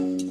[0.00, 0.29] thank you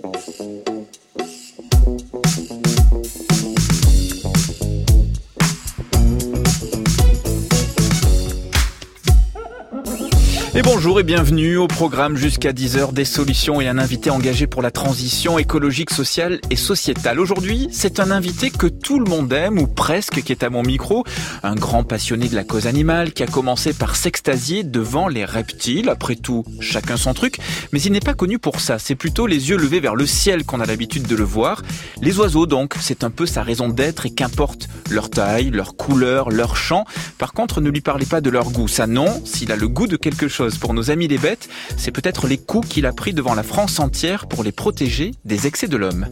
[10.64, 14.71] Bonjour et bienvenue au programme jusqu'à 10h des solutions et un invité engagé pour la
[14.71, 17.20] transition écologique, sociale et sociétale.
[17.20, 20.62] Aujourd'hui, c'est un invité que tout le monde aime ou presque qui est à mon
[20.62, 21.05] micro,
[21.44, 25.90] un grand passionné de la cause animale qui a commencé par s'extasier devant les reptiles.
[25.90, 27.38] Après tout, chacun son truc,
[27.71, 28.80] mais il n'est pas connu pour ça.
[28.80, 31.62] C'est plutôt les yeux levés vers le ciel qu'on a l'habitude de le voir.
[32.02, 36.30] Les oiseaux donc, c'est un peu sa raison d'être et qu'importe leur taille, leur couleur,
[36.30, 36.84] leur chant.
[37.18, 38.68] Par contre, ne lui parlez pas de leur goût.
[38.68, 41.91] Ça non, s'il a le goût de quelque chose pour nos amis les bêtes, c'est
[41.91, 45.67] peut-être les coups qu'il a pris devant la France entière pour les protéger des excès
[45.67, 46.07] de l'homme.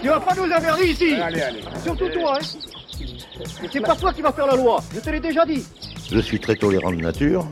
[0.00, 1.60] Tu vas pas nous avertir ici Allez, allez.
[1.84, 2.46] Surtout toi, hein
[3.72, 5.64] C'est pas toi qui vas faire la loi, je te l'ai déjà dit.
[6.10, 7.46] Je suis très tolérant de nature.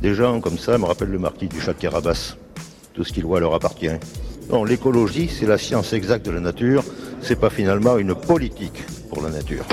[0.00, 2.36] Des gens comme ça me rappellent le marquis du chat Carabas.
[2.94, 3.90] Tout ce qu'il voit leur appartient.
[4.50, 6.84] Non, l'écologie, c'est la science exacte de la nature.
[7.20, 9.64] C'est pas finalement une politique pour la nature.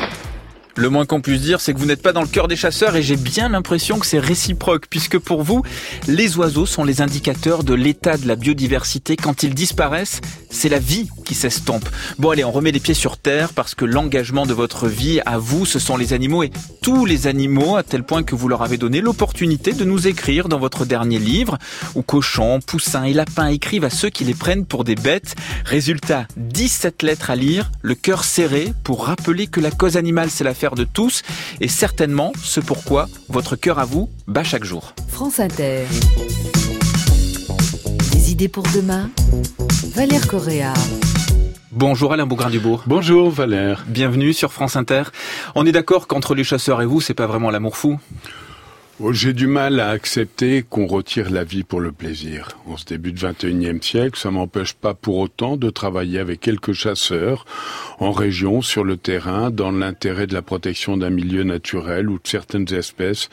[0.77, 2.95] Le moins qu'on puisse dire, c'est que vous n'êtes pas dans le cœur des chasseurs
[2.95, 5.63] et j'ai bien l'impression que c'est réciproque, puisque pour vous,
[6.07, 9.17] les oiseaux sont les indicateurs de l'état de la biodiversité.
[9.17, 11.87] Quand ils disparaissent, c'est la vie qui s'estompe.
[12.19, 15.37] Bon allez, on remet les pieds sur terre parce que l'engagement de votre vie à
[15.37, 18.61] vous, ce sont les animaux et tous les animaux, à tel point que vous leur
[18.61, 21.57] avez donné l'opportunité de nous écrire dans votre dernier livre,
[21.95, 25.35] où cochons, poussins et lapins écrivent à ceux qui les prennent pour des bêtes.
[25.65, 30.43] Résultat, 17 lettres à lire, le cœur serré pour rappeler que la cause animale c'est
[30.45, 31.23] la de tous
[31.59, 34.93] et certainement ce pourquoi votre cœur à vous bat chaque jour.
[35.07, 35.85] France Inter.
[38.11, 39.09] Des idées pour demain
[39.95, 40.73] Valère Correa.
[41.71, 42.83] Bonjour Alain Bougrain-Dubourg.
[42.85, 43.85] Bonjour Valère.
[43.87, 45.03] Bienvenue sur France Inter.
[45.55, 47.99] On est d'accord qu'entre les chasseurs et vous, c'est pas vraiment l'amour fou?
[49.03, 52.49] Oh, j'ai du mal à accepter qu'on retire la vie pour le plaisir.
[52.67, 56.73] En ce début de 21e siècle, ça m'empêche pas pour autant de travailler avec quelques
[56.73, 57.45] chasseurs
[57.97, 62.27] en région, sur le terrain, dans l'intérêt de la protection d'un milieu naturel ou de
[62.27, 63.29] certaines espèces.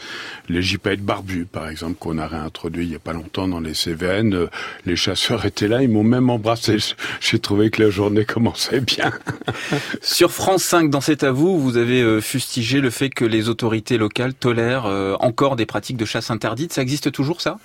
[0.48, 3.74] Les gypaètes barbus, par exemple, qu'on a réintroduit il y a pas longtemps dans les
[3.74, 4.48] Cévennes.
[4.86, 6.76] Les chasseurs étaient là, ils m'ont même embrassé.
[7.20, 9.10] J'ai trouvé que la journée commençait bien.
[10.02, 13.50] sur France 5, dans cet à vous, vous avez euh, fustigé le fait que les
[13.50, 16.72] autorités locales tolèrent euh, encore des pratiques de chasse interdites.
[16.72, 17.58] Ça existe toujours, ça?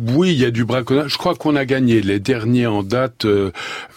[0.00, 1.12] Oui, il y a du braconnage.
[1.12, 2.02] Je crois qu'on a gagné.
[2.02, 3.52] Les derniers en date, euh,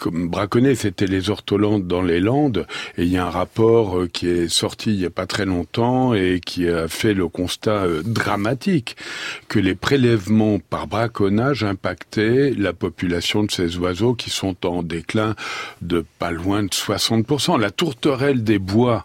[0.06, 2.68] braconner, c'était les ortolantes dans les Landes.
[2.96, 5.44] Et il y a un rapport euh, qui est sorti il y a pas très
[5.44, 8.96] longtemps et qui a fait le constat euh, dramatique
[9.48, 15.34] que les prélèvements par braconnage impactaient la population de ces oiseaux qui sont en déclin
[15.82, 17.58] de pas loin de 60%.
[17.58, 19.04] La tourterelle des bois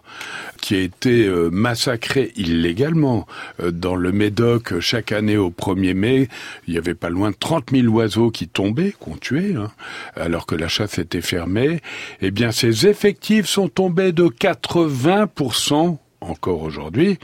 [0.64, 3.26] qui a été massacrée illégalement
[3.62, 6.28] dans le Médoc chaque année au 1er mai,
[6.66, 9.70] il y avait pas loin de 30 000 oiseaux qui tombaient, qu'on tuait, hein,
[10.16, 11.82] alors que la chasse était fermée,
[12.22, 17.18] eh bien ces effectifs sont tombés de 80% encore aujourd'hui.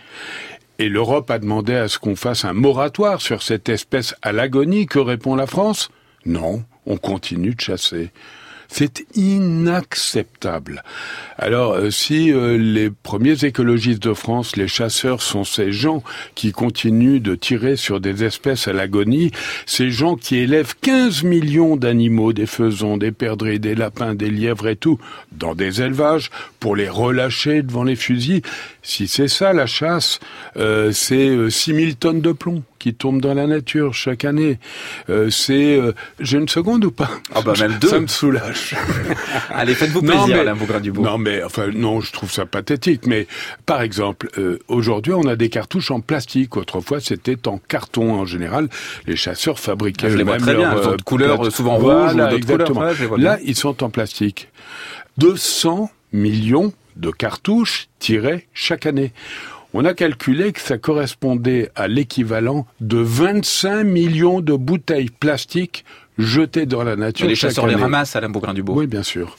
[0.79, 4.85] Et l'Europe a demandé à ce qu'on fasse un moratoire sur cette espèce à l'agonie.
[4.85, 5.89] Que répond la France?
[6.27, 8.11] Non, on continue de chasser.
[8.73, 10.85] C'est inacceptable.
[11.39, 16.05] Alors, euh, si euh, les premiers écologistes de France, les chasseurs, sont ces gens
[16.37, 19.33] qui continuent de tirer sur des espèces à l'agonie,
[19.67, 24.69] ces gens qui élèvent 15 millions d'animaux, des faisans, des perdrix, des lapins, des lièvres
[24.69, 24.99] et tout,
[25.33, 28.43] dans des élevages, pour les relâcher devant les fusils,
[28.83, 30.21] si c'est ça la chasse,
[30.57, 34.59] euh, c'est 6000 tonnes de plomb qui tombent dans la nature chaque année.
[35.11, 37.11] Euh, c'est, euh, j'ai une seconde ou pas?
[37.33, 37.89] Ah bah même deux.
[37.89, 38.75] Ça me soulage.
[39.51, 41.05] Allez, faites-vous plaisir, mais, Alain Bougrain-Dubourg.
[41.05, 43.07] Non mais enfin non, je trouve ça pathétique.
[43.07, 43.29] Mais
[43.67, 46.57] par exemple, euh, aujourd'hui, on a des cartouches en plastique.
[46.57, 48.69] Autrefois, c'était en carton en général.
[49.07, 50.75] Les chasseurs fabriquaient ah, je les vois très bien.
[50.75, 53.13] Euh, de couleurs souvent rouges ou d'autres couleurs.
[53.13, 54.49] Ouais, Là, ils sont en plastique.
[55.19, 59.13] 200 millions de cartouches tirées chaque année.
[59.73, 65.85] On a calculé que ça correspondait à l'équivalent de 25 millions de bouteilles plastiques
[66.21, 67.27] jetés dans la nature.
[67.27, 68.77] Et les chasseurs les ramassent, Alain Bougrain-Dubourg.
[68.77, 69.37] Oui, bien sûr.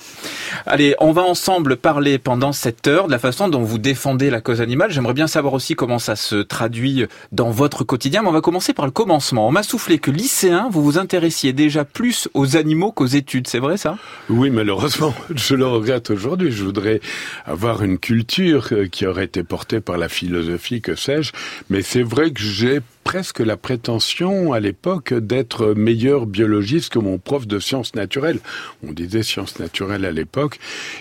[0.66, 4.42] Allez, on va ensemble parler pendant cette heure de la façon dont vous défendez la
[4.42, 4.92] cause animale.
[4.92, 8.74] J'aimerais bien savoir aussi comment ça se traduit dans votre quotidien, mais on va commencer
[8.74, 9.48] par le commencement.
[9.48, 13.60] On m'a soufflé que lycéen, vous vous intéressiez déjà plus aux animaux qu'aux études, c'est
[13.60, 13.98] vrai ça?
[14.30, 16.52] Oui, malheureusement, je le regrette aujourd'hui.
[16.52, 17.02] Je voudrais
[17.46, 21.32] avoir une culture euh, qui aurait été portée par la philosophie, que sais-je,
[21.70, 27.18] mais c'est vrai que j'ai presque la prétention à l'époque d'être meilleur biologiste que mon
[27.18, 28.40] prof de sciences naturelles.
[28.88, 30.60] On disait sciences naturelles à l'époque.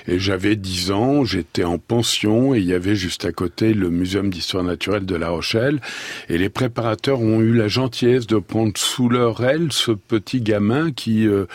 [0.09, 3.91] Et j'avais 10 ans, j'étais en pension et il y avait juste à côté le
[3.91, 5.81] Muséum d'histoire naturelle de La Rochelle.
[6.29, 10.93] Et les préparateurs ont eu la gentillesse de prendre sous leur aile ce petit gamin
[10.93, 11.47] qui euh,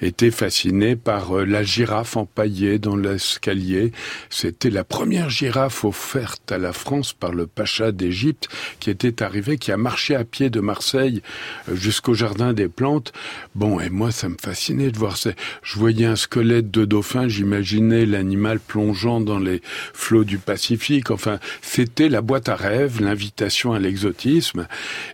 [0.00, 3.92] était fasciné par euh, la girafe empaillée dans l'escalier.
[4.30, 8.48] C'était la première girafe offerte à la France par le pacha d'Égypte
[8.80, 11.22] qui était arrivé, qui a marché à pied de Marseille
[11.68, 13.12] euh, jusqu'au jardin des plantes.
[13.54, 15.30] Bon, et moi, ça me fascinait de voir ça.
[15.62, 19.62] Je voyais un squelette de dauphin, j'imaginais l'animal plongeant dans les
[19.92, 21.12] flots du Pacifique.
[21.12, 24.66] Enfin, c'était la boîte à rêves, l'invitation à l'exotisme.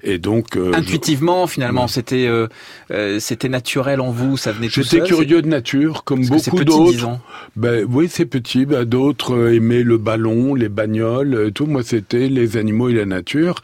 [0.02, 0.56] Et donc...
[0.56, 5.48] Euh, Intuitivement, finalement, c'était euh, c'était naturel en vous, ça venait tout J'étais curieux de
[5.48, 7.18] nature, comme beaucoup d'autres.
[7.54, 8.64] Ben, oui, c'est petit.
[8.64, 11.66] Ben, d'autres aimaient le ballon, les bagnoles, tout.
[11.66, 13.56] Moi, c'était les animaux et la nature,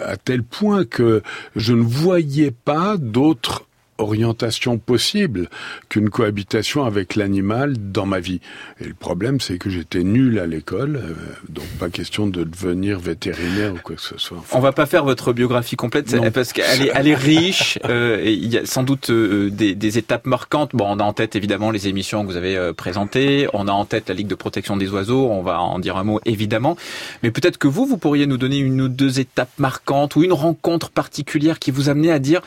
[0.00, 1.22] à tel point que
[1.56, 3.66] je ne voyais pas d'autres
[3.98, 5.48] orientation possible
[5.88, 8.40] qu'une cohabitation avec l'animal dans ma vie.
[8.80, 11.14] Et le problème, c'est que j'étais nul à l'école, euh,
[11.48, 14.42] donc pas question de devenir vétérinaire ou quoi que ce soit.
[14.52, 17.78] On va pas faire votre biographie complète parce qu'elle est, elle est riche.
[17.94, 20.70] Euh, et il y a sans doute euh, des, des, étapes marquantes.
[20.72, 23.46] Bon, on a en tête évidemment les émissions que vous avez euh, présentées.
[23.52, 25.28] On a en tête la Ligue de protection des oiseaux.
[25.30, 26.76] On va en dire un mot évidemment.
[27.22, 30.32] Mais peut-être que vous, vous pourriez nous donner une ou deux étapes marquantes ou une
[30.32, 32.40] rencontre particulière qui vous amenait à dire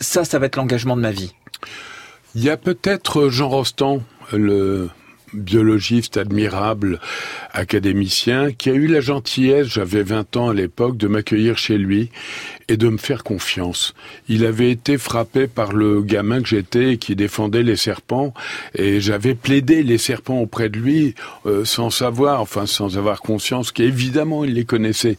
[0.00, 1.34] ça, ça va être l'engagement de ma vie.
[2.34, 4.02] Il y a peut-être Jean Rostand,
[4.32, 4.88] le
[5.34, 7.00] biologiste admirable,
[7.52, 12.10] académicien, qui a eu la gentillesse, j'avais 20 ans à l'époque, de m'accueillir chez lui
[12.68, 13.94] et de me faire confiance.
[14.28, 18.34] Il avait été frappé par le gamin que j'étais qui défendait les serpents
[18.74, 21.14] et j'avais plaidé les serpents auprès de lui
[21.46, 25.18] euh, sans savoir, enfin sans avoir conscience qu'évidemment il les connaissait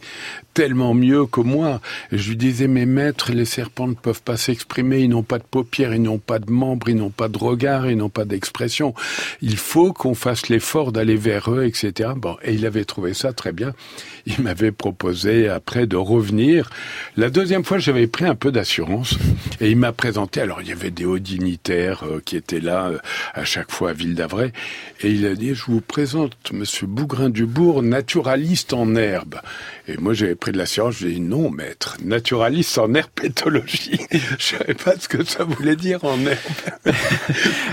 [0.56, 1.82] tellement mieux que moi.
[2.12, 5.44] je lui disais, mes maîtres, les serpents ne peuvent pas s'exprimer, ils n'ont pas de
[5.44, 8.94] paupières, ils n'ont pas de membres, ils n'ont pas de regard, ils n'ont pas d'expression.
[9.42, 12.12] Il faut qu'on fasse l'effort d'aller vers eux, etc.
[12.16, 13.74] Bon, et il avait trouvé ça très bien.
[14.24, 16.70] Il m'avait proposé après de revenir.
[17.18, 19.18] La deuxième fois, j'avais pris un peu d'assurance
[19.60, 20.40] et il m'a présenté.
[20.40, 22.98] Alors, il y avait des hauts dignitaires euh, qui étaient là euh,
[23.34, 24.52] à chaque fois à Ville d'Avray.
[25.02, 29.34] Et il a dit, je vous présente Monsieur Bougrain-Dubourg, naturaliste en herbe.
[29.86, 30.94] Et moi, j'avais pris de l'assurance.
[30.96, 34.00] Je lui ai dit, non, maître, naturaliste en herpétologie.
[34.10, 36.38] je savais pas ce que ça voulait dire en herbe.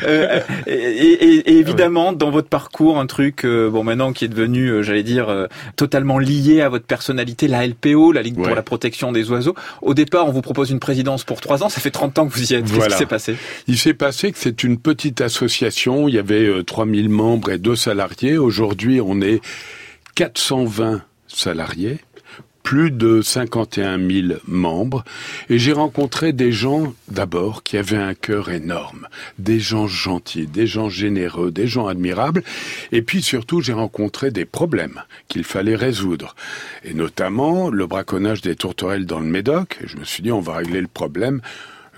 [0.04, 5.04] euh, et, et, évidemment, dans votre parcours, un truc, bon, maintenant qui est devenu, j'allais
[5.04, 9.53] dire, totalement lié à votre personnalité, la LPO, la Ligue pour la protection des oiseaux.
[9.82, 11.70] Au départ, on vous propose une présidence pour trois ans.
[11.70, 12.66] Ça fait 30 ans que vous y êtes.
[12.66, 13.36] Qu'est-ce qui s'est passé?
[13.68, 16.08] Il s'est passé que c'est une petite association.
[16.08, 18.38] Il y avait 3000 membres et deux salariés.
[18.38, 19.42] Aujourd'hui, on est
[20.16, 22.00] 420 salariés,
[22.64, 25.04] plus de 51 000 membres,
[25.50, 29.08] et j'ai rencontré des gens d'abord qui avaient un cœur énorme,
[29.38, 32.44] des gens gentils, des gens généreux, des gens admirables,
[32.92, 36.36] et puis surtout j'ai rencontré des problèmes qu'il fallait résoudre,
[36.84, 39.78] et notamment le braconnage des tourterelles dans le Médoc.
[39.84, 41.42] Et je me suis dit on va régler le problème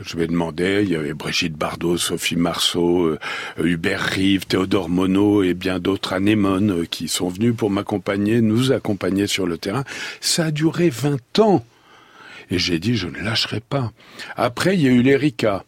[0.04, 3.20] je vais demander, il y avait Brigitte Bardot, Sophie Marceau, euh,
[3.64, 8.72] Hubert Rive, Théodore Monod et bien d'autres anémones euh, qui sont venus pour m'accompagner, nous
[8.72, 9.84] accompagner sur le terrain.
[10.20, 11.66] Ça a duré 20 ans.
[12.52, 13.92] Et j'ai dit, je ne lâcherai pas.
[14.36, 15.64] Après, il y a eu l'ERICA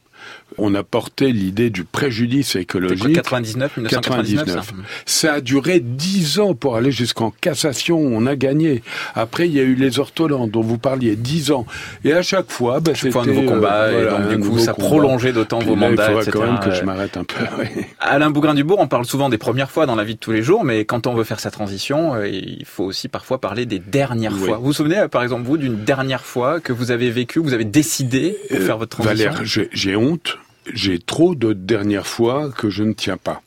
[0.57, 3.13] on a porté l'idée du préjudice écologique.
[3.13, 4.73] 99, 1999.
[5.05, 5.33] Ça.
[5.33, 7.99] a duré dix ans pour aller jusqu'en cassation.
[7.99, 8.81] On a gagné.
[9.15, 11.65] Après, il y a eu les ortolans dont vous parliez, dix ans.
[12.03, 13.91] Et à chaque fois, bah, c'était un nouveau combat.
[13.91, 16.07] et donc, du coup, ça prolongeait d'autant vos mandats.
[16.11, 17.35] Il faudrait quand même que je m'arrête un peu.
[17.99, 20.63] Alain Bougrain-Dubourg, on parle souvent des premières fois dans la vie de tous les jours,
[20.63, 24.35] mais quand on veut faire sa transition, euh, il faut aussi parfois parler des dernières
[24.35, 24.57] fois.
[24.57, 27.53] Vous vous souvenez, euh, par exemple, vous, d'une dernière fois que vous avez vécu, vous
[27.53, 30.37] avez décidé de euh, faire votre transition Valère, j'ai honte
[30.73, 33.41] j'ai trop de dernières fois que je ne tiens pas.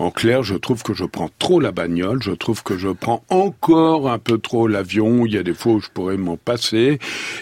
[0.00, 3.22] En clair, je trouve que je prends trop la bagnole, je trouve que je prends
[3.28, 6.98] encore un peu trop l'avion, il y a des fois où je pourrais m'en passer,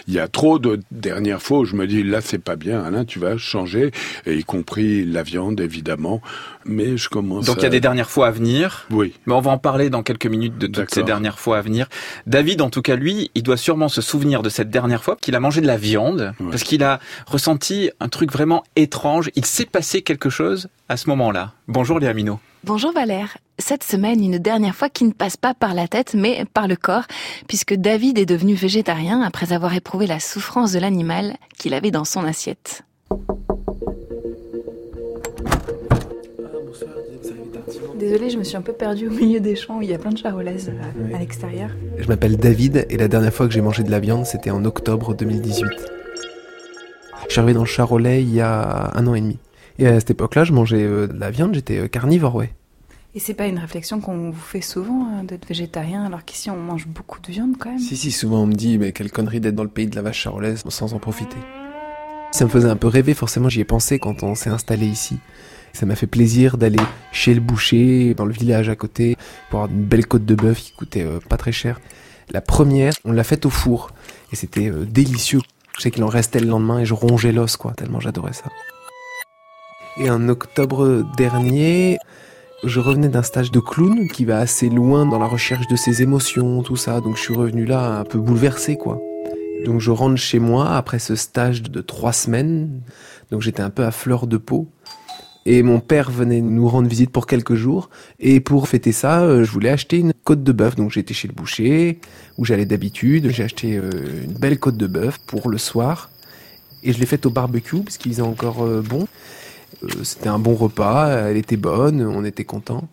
[0.09, 2.83] il y a trop de dernières fois où je me dis là c'est pas bien,
[2.83, 3.91] Alain, tu vas changer,
[4.25, 6.21] et y compris la viande évidemment,
[6.65, 8.87] mais je commence Donc il y a des dernières fois à venir.
[8.91, 9.13] Oui.
[9.25, 11.87] Mais on va en parler dans quelques minutes de toutes ces dernières fois à venir.
[12.27, 15.35] David, en tout cas lui, il doit sûrement se souvenir de cette dernière fois qu'il
[15.35, 19.65] a mangé de la viande, parce qu'il a ressenti un truc vraiment étrange, il s'est
[19.65, 21.53] passé quelque chose à ce moment-là.
[21.67, 22.39] Bonjour Léa Minot.
[22.65, 23.37] Bonjour Valère.
[23.57, 26.75] Cette semaine, une dernière fois qui ne passe pas par la tête, mais par le
[26.75, 27.05] corps,
[27.47, 32.05] puisque David est devenu végétarien après avoir éprouvé la souffrance de l'animal qu'il avait dans
[32.05, 32.83] son assiette.
[37.97, 39.97] Désolée, je me suis un peu perdue au milieu des champs où il y a
[39.97, 41.69] plein de charolaises euh, à l'extérieur.
[41.97, 44.63] Je m'appelle David et la dernière fois que j'ai mangé de la viande, c'était en
[44.65, 45.67] octobre 2018.
[47.27, 49.37] Je suis arrivé dans le Charolais il y a un an et demi.
[49.77, 52.51] Et à cette époque-là, je mangeais euh, de la viande, j'étais euh, carnivore, ouais.
[53.15, 56.57] Et c'est pas une réflexion qu'on vous fait souvent hein, d'être végétarien, alors qu'ici on
[56.57, 57.79] mange beaucoup de viande quand même.
[57.79, 60.01] Si, si, souvent on me dit, mais quelle connerie d'être dans le pays de la
[60.01, 61.37] vache charolaise sans en profiter.
[62.31, 65.17] Ça me faisait un peu rêver, forcément j'y ai pensé quand on s'est installé ici.
[65.73, 66.79] Ça m'a fait plaisir d'aller
[67.11, 69.17] chez le boucher, dans le village à côté,
[69.49, 71.79] pour avoir une belle côte de bœuf qui coûtait euh, pas très cher.
[72.31, 73.91] La première, on l'a faite au four,
[74.31, 75.41] et c'était euh, délicieux.
[75.77, 78.45] Je sais qu'il en restait le lendemain et je rongeais l'os, quoi, tellement j'adorais ça.
[79.97, 81.97] Et en octobre dernier,
[82.63, 86.01] je revenais d'un stage de clown qui va assez loin dans la recherche de ses
[86.01, 86.99] émotions, tout ça.
[86.99, 89.01] Donc je suis revenu là un peu bouleversé, quoi.
[89.65, 92.81] Donc je rentre chez moi après ce stage de trois semaines.
[93.31, 94.67] Donc j'étais un peu à fleur de peau.
[95.45, 97.89] Et mon père venait nous rendre visite pour quelques jours.
[98.19, 100.75] Et pour fêter ça, euh, je voulais acheter une côte de bœuf.
[100.75, 101.99] Donc j'étais chez le boucher,
[102.37, 103.29] où j'allais d'habitude.
[103.29, 103.89] J'ai acheté euh,
[104.25, 106.09] une belle côte de bœuf pour le soir.
[106.83, 109.07] Et je l'ai faite au barbecue, parce qu'il faisait encore euh, bon.
[110.03, 112.87] C'était un bon repas, elle était bonne, on était content.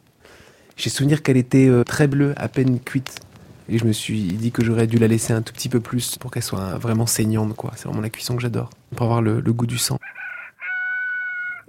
[0.77, 3.21] J'ai souvenir qu'elle était très bleue, à peine cuite.
[3.69, 6.17] Et je me suis dit que j'aurais dû la laisser un tout petit peu plus
[6.19, 7.73] pour qu'elle soit vraiment saignante, quoi.
[7.77, 8.71] C'est vraiment la cuisson que j'adore.
[8.95, 9.99] Pour avoir le, goût du sang.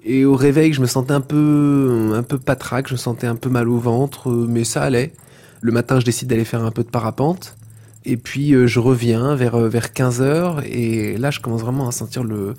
[0.09, 3.35] Et au réveil, je me sentais un peu, un peu patraque, je me sentais un
[3.35, 5.11] peu mal au ventre, mais ça allait.
[5.59, 7.57] Le matin, je décide d'aller faire un peu de parapente.
[8.05, 10.63] Et puis, je reviens vers, vers 15 heures.
[10.65, 12.53] Et là, je commence vraiment à sentir le,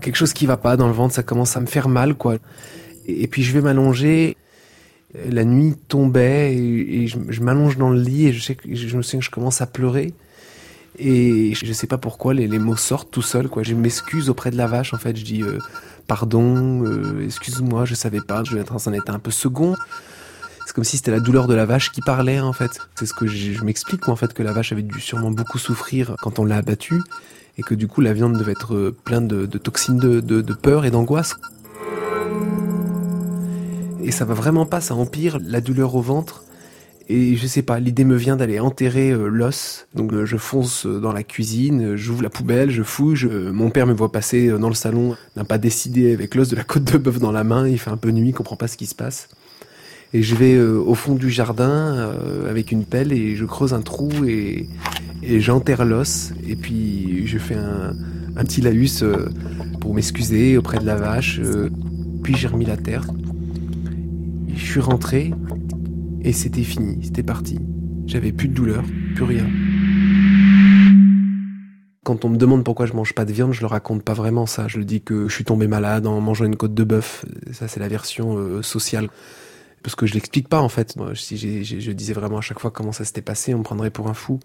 [0.00, 1.14] quelque chose qui va pas dans le ventre.
[1.14, 2.38] Ça commence à me faire mal, quoi.
[3.06, 4.36] Et, puis, je vais m'allonger
[5.30, 9.02] la nuit tombait et, je, m'allonge dans le lit et je sais que je me
[9.02, 10.12] souviens que je commence à pleurer
[10.98, 13.62] et je sais pas pourquoi les, les mots sortent tout seuls quoi.
[13.62, 15.16] Je m'excuse auprès de la vache en fait.
[15.16, 15.58] Je dis euh,
[16.08, 18.42] pardon, euh, excuse-moi, je savais pas.
[18.42, 19.76] Je vais être en état un peu second.
[20.66, 22.80] C'est comme si c'était la douleur de la vache qui parlait en fait.
[22.96, 26.16] C'est ce que je, m'explique en fait que la vache avait dû sûrement beaucoup souffrir
[26.20, 27.00] quand on l'a abattue
[27.56, 30.90] et que du coup la viande devait être euh, pleine de, toxines de peur et
[30.90, 31.36] d'angoisse
[34.08, 36.44] et ça va vraiment pas, ça empire la douleur au ventre.
[37.10, 39.86] Et je sais pas, l'idée me vient d'aller enterrer euh, l'os.
[39.94, 43.24] Donc euh, je fonce euh, dans la cuisine, j'ouvre la poubelle, je fouille.
[43.50, 46.64] mon père me voit passer dans le salon, n'a pas décidé avec l'os de la
[46.64, 47.66] côte de bœuf dans la main.
[47.66, 49.28] Il fait un peu nuit, il comprend pas ce qui se passe.
[50.12, 52.14] Et je vais au fond du jardin
[52.48, 54.66] avec une pelle et je creuse un trou et,
[55.22, 56.32] et j'enterre l'os.
[56.48, 57.94] Et puis je fais un,
[58.36, 59.04] un petit laïus
[59.80, 61.42] pour m'excuser auprès de la vache.
[62.22, 63.04] puis j'ai remis la terre.
[64.56, 65.34] Je suis rentré
[66.22, 67.58] et c'était fini, c'était parti.
[68.06, 68.84] J'avais plus de douleur,
[69.14, 69.46] plus rien.
[72.04, 74.46] Quand on me demande pourquoi je mange pas de viande, je le raconte pas vraiment
[74.46, 74.66] ça.
[74.66, 77.26] Je le dis que je suis tombé malade en mangeant une côte de bœuf.
[77.52, 79.08] Ça, c'est la version euh, sociale.
[79.82, 80.96] Parce que je l'explique pas en fait.
[80.96, 83.90] Moi, si je disais vraiment à chaque fois comment ça s'était passé, on me prendrait
[83.90, 84.40] pour un fou.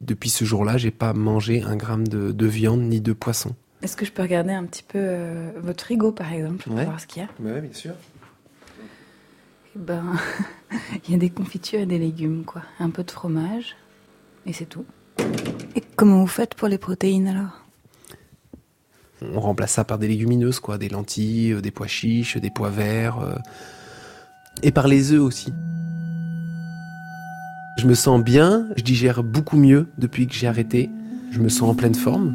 [0.00, 3.54] Depuis ce jour-là, j'ai pas mangé un gramme de, viande ni de poisson.
[3.82, 7.00] Est-ce que je peux regarder un petit peu euh, votre frigo par exemple pour voir
[7.00, 7.28] ce qu'il y a?
[7.40, 7.92] Oui, bien sûr.
[9.76, 10.04] Ben,
[11.06, 12.62] il y a des confitures et des légumes, quoi.
[12.78, 13.76] Un peu de fromage,
[14.46, 14.84] et c'est tout.
[15.76, 17.64] Et comment vous faites pour les protéines alors?
[19.22, 20.78] On remplace ça par des légumineuses, quoi.
[20.78, 23.20] Des lentilles, euh, des pois chiches, des pois verts.
[23.20, 23.36] Euh,
[24.62, 25.52] et par les œufs aussi.
[27.78, 30.90] Je me sens bien, je digère beaucoup mieux depuis que j'ai arrêté.
[31.30, 32.34] Je me sens en pleine forme.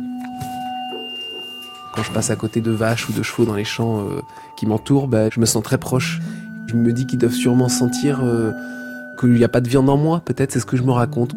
[1.96, 4.22] Quand je passe à côté de vaches ou de chevaux dans les champs euh,
[4.58, 6.22] qui m'entourent, ben, je me sens très proche.
[6.68, 8.52] Je me dis qu'ils doivent sûrement sentir euh,
[9.20, 11.36] qu'il n'y a pas de viande en moi, peut-être c'est ce que je me raconte.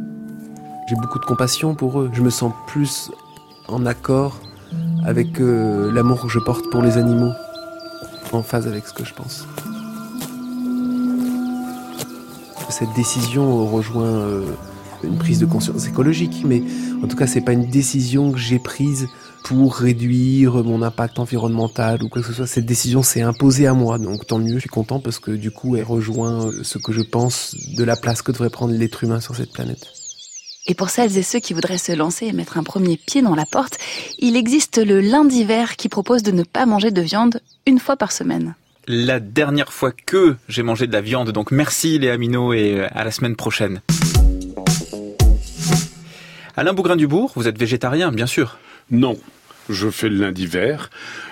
[0.88, 3.11] J'ai beaucoup de compassion pour eux, je me sens plus
[3.68, 4.40] en accord
[5.04, 7.32] avec euh, l'amour que je porte pour les animaux,
[8.32, 9.47] en phase avec ce que je pense.
[12.70, 14.44] Cette décision rejoint euh,
[15.02, 16.62] une prise de conscience écologique, mais
[17.02, 19.09] en tout cas c'est pas une décision que j'ai prise
[19.45, 22.47] pour réduire mon impact environnemental ou quoi que ce soit.
[22.47, 25.50] Cette décision s'est imposée à moi, donc tant mieux, je suis content parce que du
[25.50, 29.21] coup elle rejoint ce que je pense de la place que devrait prendre l'être humain
[29.21, 29.87] sur cette planète.
[30.67, 33.35] Et pour celles et ceux qui voudraient se lancer et mettre un premier pied dans
[33.35, 33.78] la porte,
[34.19, 37.97] il existe le lundi vert qui propose de ne pas manger de viande une fois
[37.97, 38.55] par semaine
[38.90, 41.31] la dernière fois que j'ai mangé de la viande.
[41.31, 43.83] Donc merci les Minot et à la semaine prochaine.
[46.59, 48.59] Alain Bougrain-Dubourg, vous êtes végétarien, bien sûr.
[48.91, 49.17] Non.
[49.69, 50.91] Je fais le lundi vert.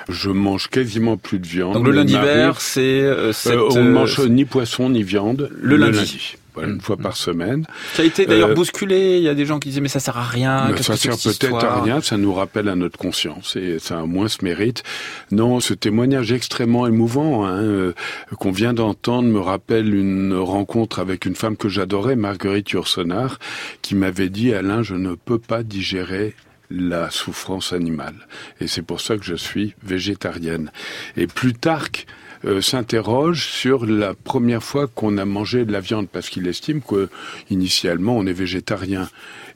[0.09, 1.75] Je mange quasiment plus de viande.
[1.75, 5.75] Donc le lundi vert, c'est euh, euh, on ne mange ni poisson ni viande le,
[5.75, 6.37] lundi.
[6.65, 7.67] Une fois par semaine.
[7.95, 9.19] Ça a été d'ailleurs euh, bousculé.
[9.19, 10.75] Il y a des gens qui disaient mais ça sert à rien.
[10.81, 12.01] ça sert peut-être à rien.
[12.01, 14.83] Ça nous rappelle à notre conscience et ça a moins ce mérite.
[15.31, 17.93] Non, ce témoignage extrêmement émouvant hein,
[18.39, 23.39] qu'on vient d'entendre me rappelle une rencontre avec une femme que j'adorais, Marguerite Yourcenar,
[23.83, 26.35] qui m'avait dit Alain, je ne peux pas digérer
[26.71, 28.15] la souffrance animale.
[28.61, 30.71] Et c'est pour ça que je suis végétarienne.
[31.17, 32.07] Et Plutarque
[32.45, 36.81] euh, s'interroge sur la première fois qu'on a mangé de la viande parce qu'il estime
[36.83, 37.09] que
[37.51, 39.09] initialement on est végétarien.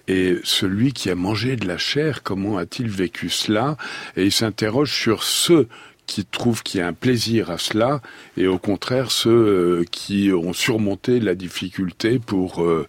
[0.09, 3.77] Et celui qui a mangé de la chair, comment a-t-il vécu cela?
[4.17, 5.69] Et il s'interroge sur ceux
[6.11, 8.00] qui trouvent qu'il y a un plaisir à cela,
[8.37, 12.88] et au contraire ceux euh, qui ont surmonté la difficulté pour euh,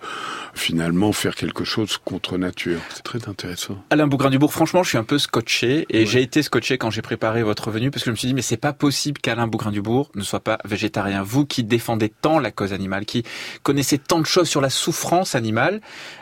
[0.55, 2.79] finalement faire quelque chose contre nature.
[2.89, 3.77] C'est très intéressant.
[3.91, 7.43] Alain Bougrain-Dubourg, franchement, je suis un peu scotché, et j'ai été scotché quand j'ai préparé
[7.43, 10.23] votre venue, parce que je me suis dit, mais c'est pas possible qu'Alain Bougrain-Dubourg ne
[10.23, 11.21] soit pas végétarien.
[11.21, 13.21] Vous qui défendez tant la cause animale, qui
[13.61, 15.79] connaissez tant de choses sur la souffrance animale,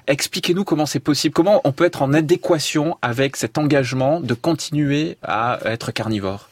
[0.08, 5.18] expliquez-nous comment c'est possible, comment on peut être en adéquation avec cet engagement de continuer
[5.24, 6.49] à être carnivore?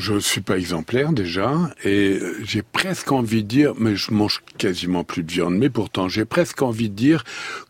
[0.00, 1.52] Je suis pas exemplaire déjà,
[1.84, 6.08] et j'ai presque envie de dire, mais je mange quasiment plus de viande, mais pourtant
[6.08, 7.22] j'ai presque envie de dire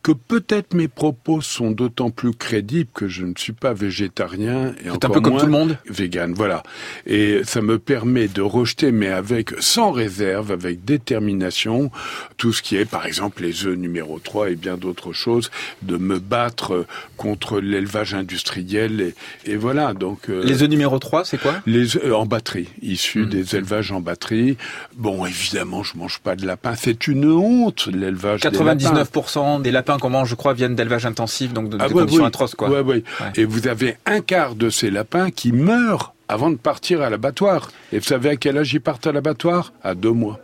[0.05, 4.91] que peut-être mes propos sont d'autant plus crédibles que je ne suis pas végétarien et
[4.91, 5.79] encore un peu comme moins tout le monde.
[5.87, 6.63] vegan, voilà.
[7.05, 11.91] Et ça me permet de rejeter, mais avec sans réserve, avec détermination,
[12.37, 15.51] tout ce qui est, par exemple, les œufs numéro 3 et bien d'autres choses,
[15.83, 19.15] de me battre contre l'élevage industriel et,
[19.51, 19.95] et voilà.
[19.95, 21.55] Donc euh, Les œufs numéro 3, c'est quoi?
[21.67, 23.29] Les œufs en batterie, issus Mmh.
[23.29, 24.57] des élevages en batterie.
[24.97, 26.75] Bon, évidemment, je mange pas de lapin.
[26.77, 28.75] C'est une honte, l'élevage des lapins.
[28.75, 32.23] 99% des lapins qu'on mange, je crois, viennent d'élevage intensif, donc de, Ah ouais, conditions
[32.23, 32.29] oui.
[32.29, 32.69] atroces, quoi.
[32.71, 33.03] Ouais, ouais.
[33.21, 33.33] Ouais.
[33.37, 37.71] Et vous avez un quart de ces lapins qui meurent avant de partir à l'abattoir.
[37.93, 39.73] Et vous savez à quel âge ils partent à l'abattoir?
[39.83, 40.39] À deux mois.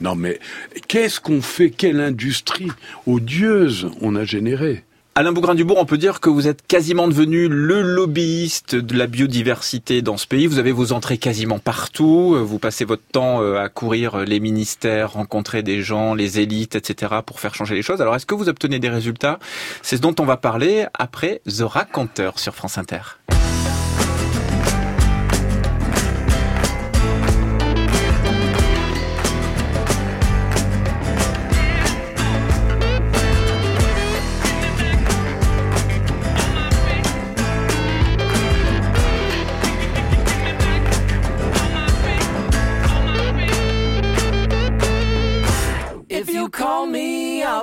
[0.00, 0.38] Non mais
[0.88, 1.70] qu'est-ce qu'on fait?
[1.70, 2.70] Quelle industrie
[3.06, 4.84] odieuse on a générée?
[5.18, 10.00] Alain Bougrain-Dubourg, on peut dire que vous êtes quasiment devenu le lobbyiste de la biodiversité
[10.00, 10.46] dans ce pays.
[10.46, 12.36] Vous avez vos entrées quasiment partout.
[12.40, 17.16] Vous passez votre temps euh, à courir les ministères, rencontrer des gens, les élites, etc.
[17.26, 18.00] pour faire changer les choses.
[18.00, 19.40] Alors, est-ce que vous obtenez des résultats?
[19.82, 23.00] C'est ce dont on va parler après The Raconteur sur France Inter.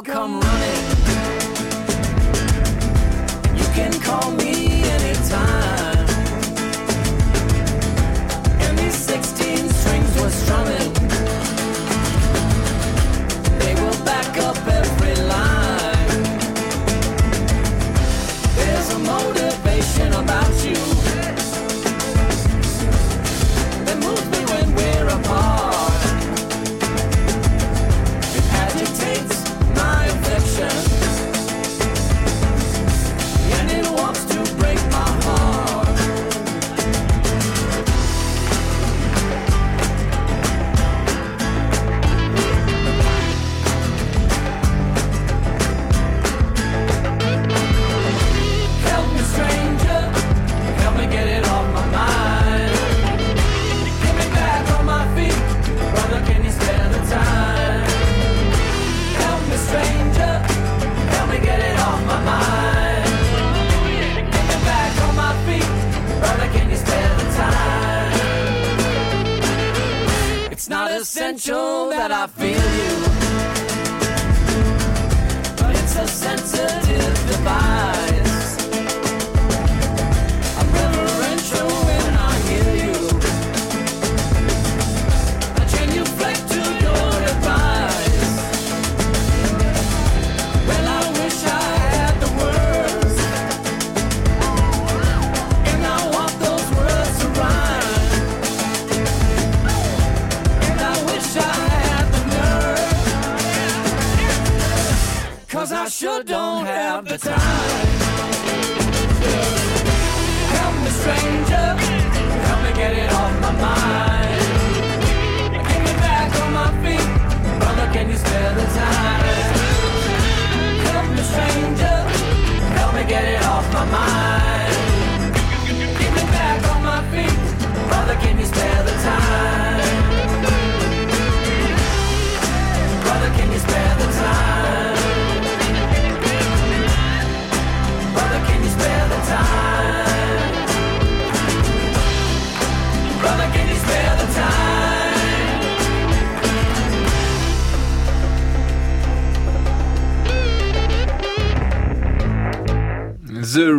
[0.06, 0.75] Come running.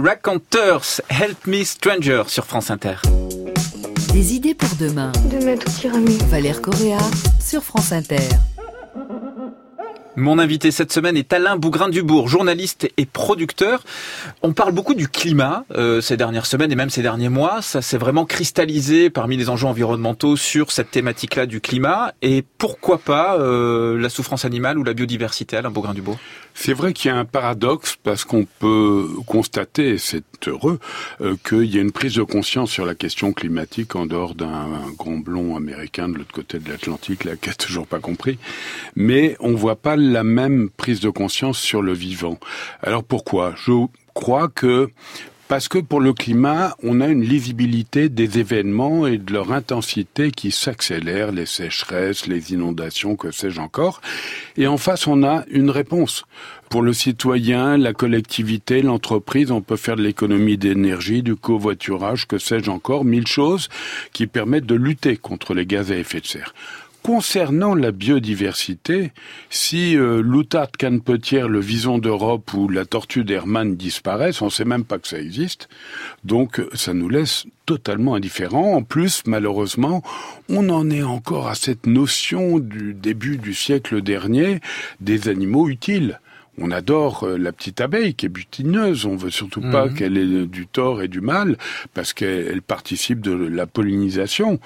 [0.06, 2.94] Raconteurs, Help Me Stranger sur France Inter.
[4.12, 5.10] Des idées pour demain.
[5.32, 6.24] De mettre au tiramisu.
[6.26, 6.98] Valère Correa
[7.40, 8.28] sur France Inter.
[10.14, 13.82] Mon invité cette semaine est Alain Bougrain-Dubourg, journaliste et producteur.
[14.42, 17.60] On parle beaucoup du climat euh, ces dernières semaines et même ces derniers mois.
[17.60, 22.12] Ça s'est vraiment cristallisé parmi les enjeux environnementaux sur cette thématique-là du climat.
[22.22, 26.18] Et pourquoi pas euh, la souffrance animale ou la biodiversité, Alain Bougrain-Dubourg?
[26.58, 30.80] C'est vrai qu'il y a un paradoxe parce qu'on peut constater, c'est heureux,
[31.20, 34.80] euh, qu'il y a une prise de conscience sur la question climatique en dehors d'un
[34.96, 38.38] grand blond américain de l'autre côté de l'Atlantique, là, qui a toujours pas compris.
[38.96, 42.38] Mais on voit pas la même prise de conscience sur le vivant.
[42.82, 43.54] Alors pourquoi?
[43.56, 43.72] Je
[44.14, 44.88] crois que
[45.48, 50.30] parce que pour le climat, on a une lisibilité des événements et de leur intensité
[50.32, 54.00] qui s'accélèrent, les sécheresses, les inondations, que sais-je encore.
[54.56, 56.24] Et en face, on a une réponse.
[56.68, 62.38] Pour le citoyen, la collectivité, l'entreprise, on peut faire de l'économie d'énergie, du covoiturage, que
[62.38, 63.68] sais-je encore, mille choses
[64.12, 66.54] qui permettent de lutter contre les gaz à effet de serre.
[67.06, 69.12] Concernant la biodiversité,
[69.48, 74.64] si euh, l'outarde canepetière, le vison d'Europe ou la tortue d'Hermann disparaissent, on ne sait
[74.64, 75.68] même pas que ça existe.
[76.24, 78.74] Donc ça nous laisse totalement indifférents.
[78.74, 80.02] En plus, malheureusement,
[80.48, 84.58] on en est encore à cette notion du début du siècle dernier
[84.98, 86.18] des animaux utiles.
[86.58, 89.04] On adore euh, la petite abeille qui est butineuse.
[89.06, 89.94] On veut surtout pas Mhm.
[89.94, 91.58] qu'elle ait du tort et du mal
[91.94, 94.58] parce qu'elle elle participe de la pollinisation.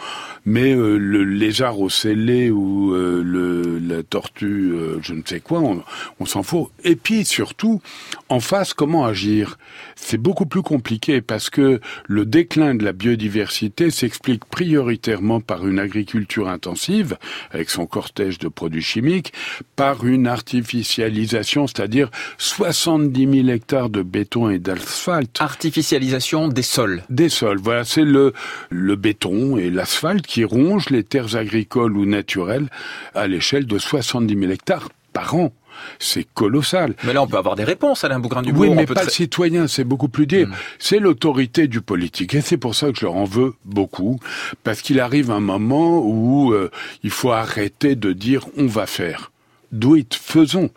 [0.44, 5.60] Mais euh, le lézard ocellé ou euh, le, la tortue, euh, je ne sais quoi,
[5.60, 5.82] on,
[6.20, 6.68] on s'en fout.
[6.84, 7.80] Et puis surtout,
[8.28, 9.58] en face, comment agir?
[9.96, 15.78] C'est beaucoup plus compliqué parce que le déclin de la biodiversité s'explique prioritairement par une
[15.78, 17.16] agriculture intensive
[17.50, 19.32] avec son cortège de produits chimiques,
[19.76, 25.40] par une artificialisation, c'est-à-dire 70 000 hectares de béton et d'asphalte.
[25.40, 27.02] Artificialisation des sols.
[27.08, 28.34] Des sols, voilà, c'est le,
[28.68, 32.68] le béton et l'asphalte qui rongent les terres agricoles ou naturelles
[33.14, 35.54] à l'échelle de 70 000 hectares par an.
[35.98, 36.94] C'est colossal.
[37.04, 38.60] Mais là, on peut avoir des réponses, Alain Bougrain-Dubourg.
[38.60, 40.48] Oui, On mais peut pas le citoyen, c'est beaucoup plus dire.
[40.48, 40.54] Mm.
[40.78, 42.34] C'est l'autorité du politique.
[42.34, 44.20] Et c'est pour ça que je leur en veux beaucoup.
[44.64, 46.70] Parce qu'il arrive un moment où euh,
[47.02, 49.32] il faut arrêter de dire on va faire.
[49.72, 50.68] Do it, faisons.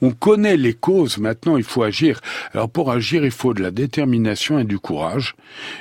[0.00, 2.20] On connaît les causes, maintenant il faut agir.
[2.52, 5.34] Alors pour agir, il faut de la détermination et du courage.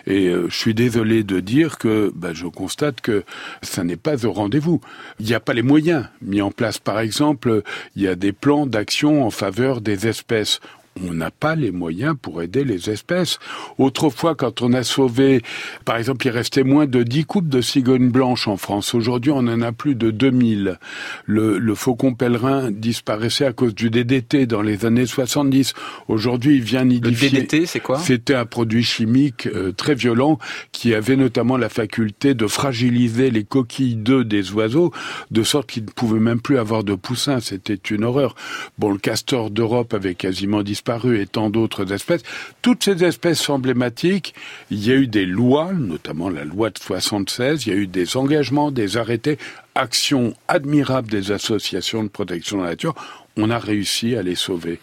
[0.07, 3.23] Et euh, je suis désolé de dire que bah, je constate que
[3.61, 4.81] ça n'est pas au rendez-vous.
[5.19, 6.79] Il n'y a pas les moyens mis en place.
[6.79, 7.63] Par exemple,
[7.95, 10.59] il y a des plans d'action en faveur des espèces
[10.99, 13.39] on n'a pas les moyens pour aider les espèces.
[13.77, 15.41] Autrefois, quand on a sauvé,
[15.85, 18.93] par exemple, il restait moins de 10 couples de cigognes blanches en France.
[18.93, 20.79] Aujourd'hui, on en a plus de 2000.
[21.25, 25.73] Le, le faucon pèlerin disparaissait à cause du DDT dans les années 70.
[26.09, 27.29] Aujourd'hui, il vient Le nidifier.
[27.29, 27.97] DDT, c'est quoi?
[27.99, 30.39] C'était un produit chimique euh, très violent
[30.73, 34.91] qui avait notamment la faculté de fragiliser les coquilles d'œufs des oiseaux,
[35.31, 37.39] de sorte qu'ils ne pouvaient même plus avoir de poussins.
[37.39, 38.35] C'était une horreur.
[38.77, 42.23] Bon, le castor d'Europe avait quasiment disparu et tant d'autres espèces.
[42.61, 44.33] Toutes ces espèces emblématiques,
[44.69, 47.87] il y a eu des lois, notamment la loi de 76, il y a eu
[47.87, 49.37] des engagements, des arrêtés,
[49.75, 52.95] actions admirables des associations de protection de la nature.
[53.37, 54.79] On a réussi à les sauver.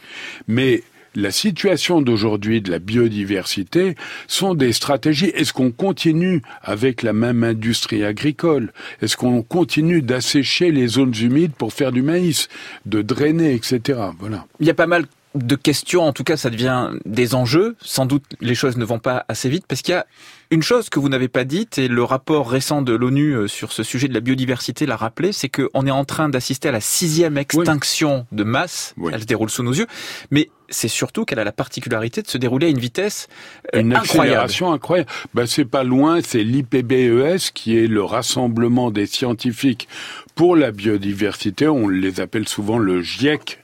[0.46, 0.82] Mais
[1.14, 3.96] la situation d'aujourd'hui de la biodiversité
[4.28, 5.32] sont des stratégies.
[5.34, 8.72] Est-ce qu'on continue avec la même industrie agricole?
[9.02, 12.48] Est-ce qu'on continue d'assécher les zones humides pour faire du maïs,
[12.86, 13.98] de drainer, etc.
[14.20, 14.46] Voilà.
[14.60, 15.06] Il y a pas mal
[15.46, 17.76] de questions, en tout cas ça devient des enjeux.
[17.80, 20.06] Sans doute les choses ne vont pas assez vite parce qu'il y a
[20.50, 23.70] une chose que vous n'avez pas dite et le rapport récent de l'ONU euh, sur
[23.72, 26.80] ce sujet de la biodiversité l'a rappelé, c'est qu'on est en train d'assister à la
[26.80, 28.94] sixième extinction de masse.
[28.96, 29.12] Oui.
[29.14, 29.86] Elle se déroule sous nos yeux,
[30.30, 33.28] mais c'est surtout qu'elle a la particularité de se dérouler à une vitesse
[33.74, 34.20] euh, Une incroyable.
[34.20, 35.10] accélération incroyable.
[35.34, 39.86] Ben, c'est pas loin, c'est l'IPBES qui est le rassemblement des scientifiques
[40.34, 41.68] pour la biodiversité.
[41.68, 43.58] On les appelle souvent le GIEC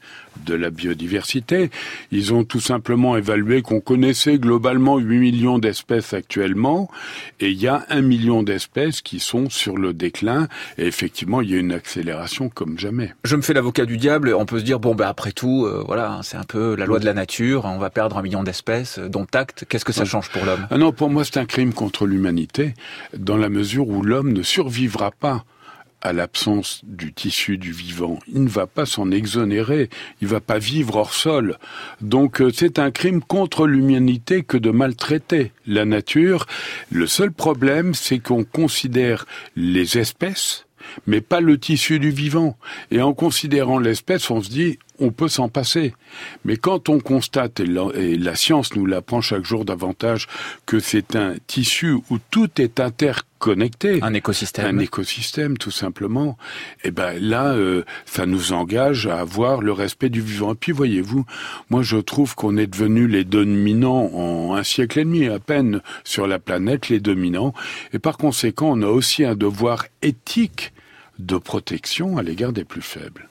[0.44, 1.70] de la biodiversité.
[2.10, 6.90] Ils ont tout simplement évalué qu'on connaissait globalement 8 millions d'espèces actuellement
[7.40, 11.50] et il y a un million d'espèces qui sont sur le déclin et effectivement il
[11.50, 13.12] y a une accélération comme jamais.
[13.24, 14.34] Je me fais l'avocat du diable.
[14.34, 16.98] On peut se dire bon ben après tout, euh, voilà, c'est un peu la loi
[16.98, 17.64] de la nature.
[17.64, 19.64] On va perdre un million d'espèces, euh, dont acte.
[19.68, 20.66] Qu'est-ce que ça change pour l'homme?
[20.70, 22.74] Ah non, pour moi, c'est un crime contre l'humanité,
[23.16, 25.44] dans la mesure où l'homme ne survivra pas
[26.04, 28.18] à l'absence du tissu du vivant.
[28.28, 29.88] Il ne va pas s'en exonérer,
[30.20, 31.58] il va pas vivre hors sol.
[32.00, 36.46] Donc euh, c'est un crime contre l'humanité que de maltraiter la nature.
[36.90, 40.66] Le seul problème, c'est qu'on considère les espèces
[41.06, 42.56] mais pas le tissu du vivant.
[42.90, 45.94] Et en considérant l'espèce, on se dit, on peut s'en passer.
[46.44, 50.28] Mais quand on constate, et la, et la science nous l'apprend chaque jour davantage,
[50.66, 54.78] que c'est un tissu où tout est interconnecté, Un écosystème.
[54.78, 56.38] un écosystème tout simplement,
[56.84, 60.52] et ben là, euh, ça nous engage à avoir le respect du vivant.
[60.52, 61.24] Et puis voyez-vous,
[61.70, 65.80] moi je trouve qu'on est devenus les dominants en un siècle et demi à peine
[66.04, 67.52] sur la planète, les dominants,
[67.92, 70.72] et par conséquent, on a aussi un devoir éthique
[71.18, 73.28] de protection à l'égard des plus faibles.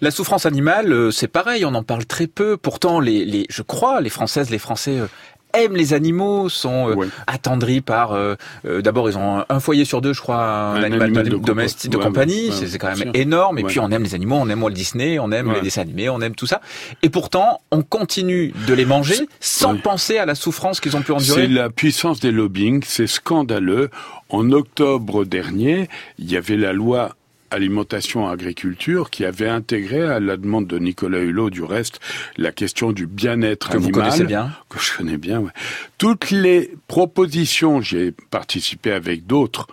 [0.00, 2.56] La souffrance animale, euh, c'est pareil, on en parle très peu.
[2.56, 5.06] Pourtant, les, les, je crois, les Françaises, les Français euh,
[5.54, 7.06] aiment les animaux, sont euh, Ouais.
[7.26, 8.12] attendris par.
[8.12, 8.34] euh,
[8.64, 11.36] euh, D'abord, ils ont un, foyer sur deux, je crois, un, Un animal, animal de,
[11.36, 12.48] de domestique de compagnie.
[12.48, 13.58] ouais, c'est c'est quand même énorme.
[13.58, 13.68] Et Ouais.
[13.68, 16.20] puis, on aime les animaux, on aime Walt Disney, on aime les dessins animés, on
[16.22, 16.62] aime tout ça.
[17.02, 21.12] Et pourtant, on continue de les manger sans penser à la souffrance qu'ils ont pu
[21.18, 21.46] C'est endurer.
[21.48, 23.90] la puissance des lobbying, c'est scandaleux.
[24.30, 27.10] En octobre dernier, il y avait la loi
[27.52, 32.00] alimentation agriculture qui avait intégré à la demande de Nicolas Hulot du reste
[32.36, 34.52] la question du bien-être Que vous animal connaissez bien.
[34.68, 35.50] que je connais bien ouais.
[35.98, 39.66] toutes les propositions j'ai participé avec d'autres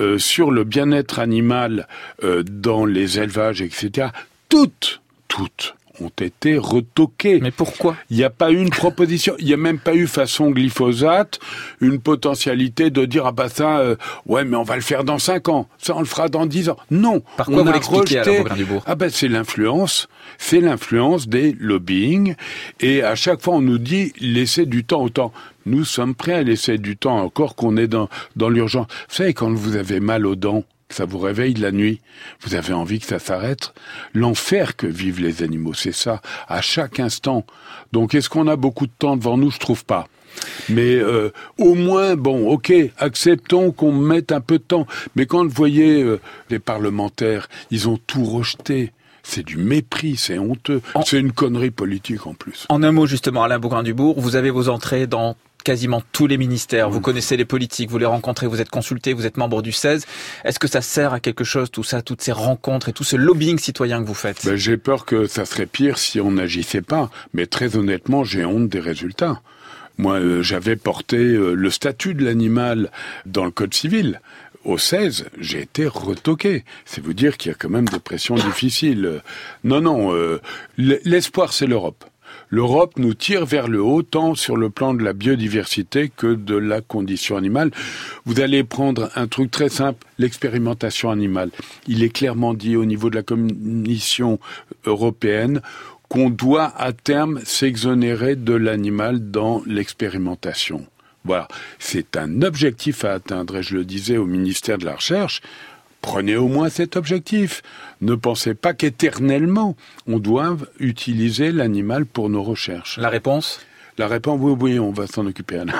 [0.00, 1.88] euh, sur le bien-être animal
[2.22, 4.08] euh, dans les élevages etc
[4.48, 7.96] toutes toutes ont été retoquées Mais pourquoi?
[8.10, 11.38] Il n'y a pas eu une proposition, il n'y a même pas eu façon glyphosate,
[11.80, 15.18] une potentialité de dire ah bah ça, euh, ouais mais on va le faire dans
[15.18, 16.76] 5 ans, ça on le fera dans 10 ans.
[16.90, 20.08] Non, Par quoi on vous a l'expliquez, rejeté- Alain Beaugrain-Dubourg Ah ben c'est l'influence,
[20.38, 22.34] c'est l'influence des lobbying.
[22.80, 25.32] Et à chaque fois on nous dit laissez du temps au temps.
[25.66, 28.86] Nous sommes prêts à laisser du temps encore qu'on est dans dans l'urgence.
[29.08, 32.00] Vous savez quand vous avez mal aux dents ça vous réveille la nuit,
[32.42, 33.72] vous avez envie que ça s'arrête.
[34.14, 37.44] L'enfer que vivent les animaux, c'est ça, à chaque instant.
[37.92, 39.50] Donc est-ce qu'on a beaucoup de temps devant nous?
[39.50, 40.08] Je trouve pas.
[40.68, 44.86] Mais euh, au moins, bon, ok, acceptons qu'on mette un peu de temps.
[45.16, 46.20] Mais quand vous voyez euh,
[46.50, 48.92] les parlementaires, ils ont tout rejeté.
[49.22, 50.80] C'est du mépris, c'est honteux.
[51.04, 52.66] C'est une connerie politique en plus.
[52.70, 55.36] En un mot, justement, Alain Bougrain-Dubourg, vous avez vos entrées dans
[55.68, 56.88] quasiment tous les ministères.
[56.88, 60.06] Vous connaissez les politiques, vous les rencontrez, vous êtes consulté, vous êtes membre du 16.
[60.46, 63.16] Est-ce que ça sert à quelque chose, tout ça, toutes ces rencontres et tout ce
[63.16, 64.46] lobbying citoyen que vous faites?
[64.46, 67.10] Ben, j'ai peur que ça serait pire si on n'agissait pas.
[67.34, 69.42] Mais très honnêtement, j'ai honte des résultats.
[69.98, 72.90] Moi, euh, j'avais porté euh, le statut de l'animal
[73.26, 74.22] dans le Code civil.
[74.64, 76.64] Au 16, j'ai été retoqué.
[76.86, 79.20] C'est vous dire qu'il y a quand même des pressions difficiles.
[79.64, 80.40] Non, non, euh,
[80.78, 82.06] l'espoir, c'est l'Europe.
[82.50, 86.56] L'Europe nous tire vers le haut, tant sur le plan de la biodiversité que de
[86.56, 87.70] la condition animale.
[88.24, 91.50] Vous allez prendre un truc très simple, l'expérimentation animale.
[91.86, 94.38] Il est clairement dit au niveau de la Commission
[94.86, 95.60] européenne
[96.08, 100.86] qu'on doit à terme s'exonérer de l'animal dans l'expérimentation.
[101.24, 105.42] Voilà, c'est un objectif à atteindre et je le disais au ministère de la Recherche,
[106.00, 107.62] prenez au moins cet objectif.
[108.00, 112.98] Ne pensez pas qu'éternellement on doive utiliser l'animal pour nos recherches.
[112.98, 113.60] La réponse?
[113.98, 115.74] La réponse, oui, oui, on va s'en occuper, Anna.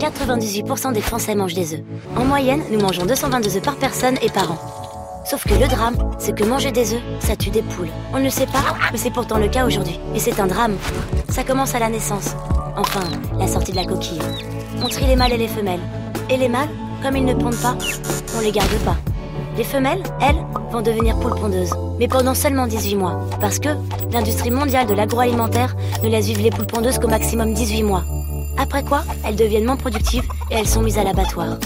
[0.00, 1.80] 98% des Français mangent des œufs.
[2.16, 4.58] En moyenne, nous mangeons 222 œufs par personne et par an.
[5.24, 7.90] Sauf que le drame, c'est que manger des œufs, ça tue des poules.
[8.12, 9.98] On ne le sait pas, mais c'est pourtant le cas aujourd'hui.
[10.14, 10.76] Et c'est un drame.
[11.28, 12.34] Ça commence à la naissance.
[12.76, 13.04] Enfin,
[13.38, 14.20] la sortie de la coquille.
[14.82, 15.82] On trie les mâles et les femelles.
[16.30, 16.70] Et les mâles,
[17.02, 17.76] comme ils ne pondent pas,
[18.36, 18.96] on les garde pas.
[19.56, 21.72] Les femelles, elles, vont devenir poules pondeuses.
[21.98, 23.20] Mais pendant seulement 18 mois.
[23.40, 23.70] Parce que
[24.12, 28.04] l'industrie mondiale de l'agroalimentaire ne laisse vivre les poules pondeuses qu'au maximum 18 mois.
[28.56, 31.58] Après quoi, elles deviennent moins productives et elles sont mises à l'abattoir.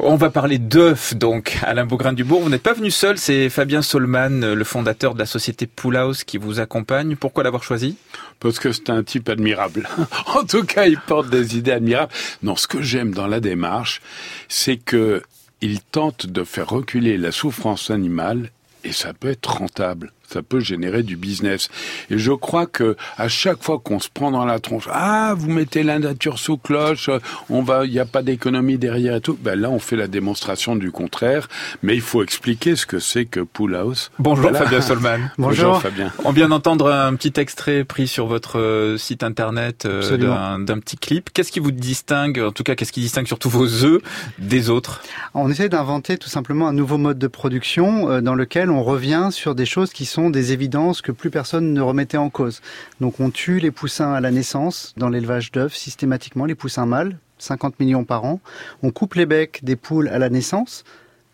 [0.00, 2.42] On va parler d'œufs, donc, Alain Beaugrain-Dubourg.
[2.42, 6.38] Vous n'êtes pas venu seul, c'est Fabien Solman, le fondateur de la société Poolhouse, qui
[6.38, 7.16] vous accompagne.
[7.16, 7.96] Pourquoi l'avoir choisi?
[8.38, 9.88] Parce que c'est un type admirable.
[10.26, 12.12] en tout cas, il porte des idées admirables.
[12.44, 14.00] Non, ce que j'aime dans la démarche,
[14.48, 15.20] c'est que
[15.62, 18.50] il tente de faire reculer la souffrance animale
[18.84, 20.12] et ça peut être rentable.
[20.30, 21.68] Ça peut générer du business.
[22.10, 25.50] Et je crois que à chaque fois qu'on se prend dans la tronche, ah, vous
[25.50, 27.08] mettez la nature sous cloche,
[27.48, 29.38] on va, il n'y a pas d'économie derrière et tout.
[29.40, 31.48] Ben là, on fait la démonstration du contraire.
[31.82, 34.10] Mais il faut expliquer ce que c'est que Pool House.
[34.18, 34.58] Bonjour Voilà.
[34.58, 35.30] Fabien Solman.
[35.38, 36.12] Bonjour Fabien.
[36.24, 40.78] On vient d'entendre un petit extrait pris sur votre euh, site internet euh, d'un d'un
[40.78, 41.30] petit clip.
[41.32, 44.02] Qu'est-ce qui vous distingue, en tout cas, qu'est-ce qui distingue surtout vos œufs
[44.38, 45.02] des autres?
[45.34, 49.28] On essaie d'inventer tout simplement un nouveau mode de production euh, dans lequel on revient
[49.30, 52.60] sur des choses qui sont des évidences que plus personne ne remettait en cause.
[53.00, 57.16] Donc on tue les poussins à la naissance dans l'élevage d'œufs systématiquement, les poussins mâles,
[57.38, 58.40] 50 millions par an.
[58.82, 60.84] On coupe les becs des poules à la naissance.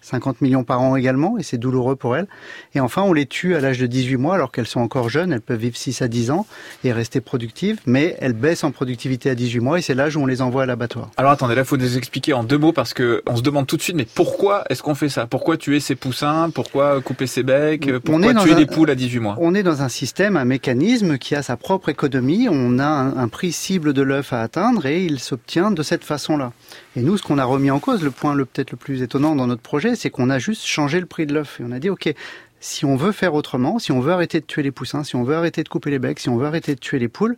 [0.05, 2.27] 50 millions par an également, et c'est douloureux pour elles.
[2.75, 5.33] Et enfin, on les tue à l'âge de 18 mois, alors qu'elles sont encore jeunes,
[5.33, 6.47] elles peuvent vivre 6 à 10 ans
[6.85, 10.21] et rester productives, mais elles baissent en productivité à 18 mois, et c'est l'âge où
[10.21, 11.11] on les envoie à l'abattoir.
[11.17, 13.67] Alors attendez, là, il faut nous expliquer en deux mots parce que on se demande
[13.67, 15.27] tout de suite, mais pourquoi est-ce qu'on fait ça?
[15.27, 16.51] Pourquoi tuer ces poussins?
[16.55, 17.91] Pourquoi couper ses becs?
[18.05, 19.37] Pourquoi tuer un- des poules à 18 mois?
[19.41, 22.49] On est dans un système, un mécanisme qui a sa propre économie.
[22.51, 26.05] On a un, un prix cible de l'œuf à atteindre et il s'obtient de cette
[26.05, 26.53] façon-là.
[26.97, 29.35] Et nous, ce qu'on a remis en cause, le point le peut-être le plus étonnant
[29.35, 31.61] dans notre projet, c'est qu'on a juste changé le prix de l'œuf.
[31.61, 32.13] Et on a dit, OK,
[32.61, 35.23] si on veut faire autrement, si on veut arrêter de tuer les poussins, si on
[35.23, 37.37] veut arrêter de couper les becs, si on veut arrêter de tuer les poules,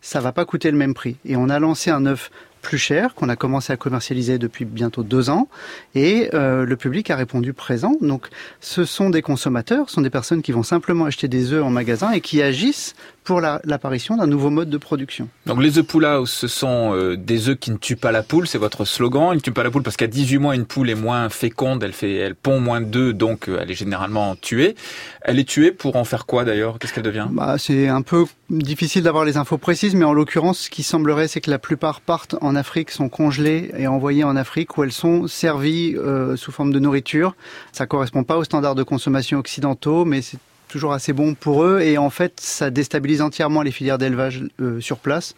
[0.00, 1.16] ça va pas coûter le même prix.
[1.24, 2.30] Et on a lancé un œuf
[2.64, 5.48] plus cher qu'on a commencé à commercialiser depuis bientôt deux ans
[5.94, 7.92] et euh, le public a répondu présent.
[8.00, 8.28] Donc
[8.60, 11.70] ce sont des consommateurs, ce sont des personnes qui vont simplement acheter des œufs en
[11.70, 12.94] magasin et qui agissent
[13.24, 15.28] pour la- l'apparition d'un nouveau mode de production.
[15.46, 18.22] Donc les œufs pool house, ce sont euh, des œufs qui ne tuent pas la
[18.22, 19.30] poule, c'est votre slogan.
[19.32, 21.82] Ils ne tuent pas la poule parce qu'à 18 mois, une poule est moins féconde,
[21.82, 24.74] elle fait, elle pond moins d'œufs, donc euh, elle est généralement tuée.
[25.22, 26.78] Elle est tuée pour en faire quoi d'ailleurs?
[26.78, 27.26] Qu'est-ce qu'elle devient?
[27.30, 31.26] Bah, c'est un peu difficile d'avoir les infos précises, mais en l'occurrence, ce qui semblerait,
[31.28, 34.92] c'est que la plupart partent en Afrique, sont congelées et envoyées en Afrique, où elles
[34.92, 37.34] sont servies euh, sous forme de nourriture.
[37.72, 40.38] Ça correspond pas aux standards de consommation occidentaux, mais c'est
[40.74, 44.80] toujours assez bon pour eux et en fait ça déstabilise entièrement les filières d'élevage euh,
[44.80, 45.36] sur place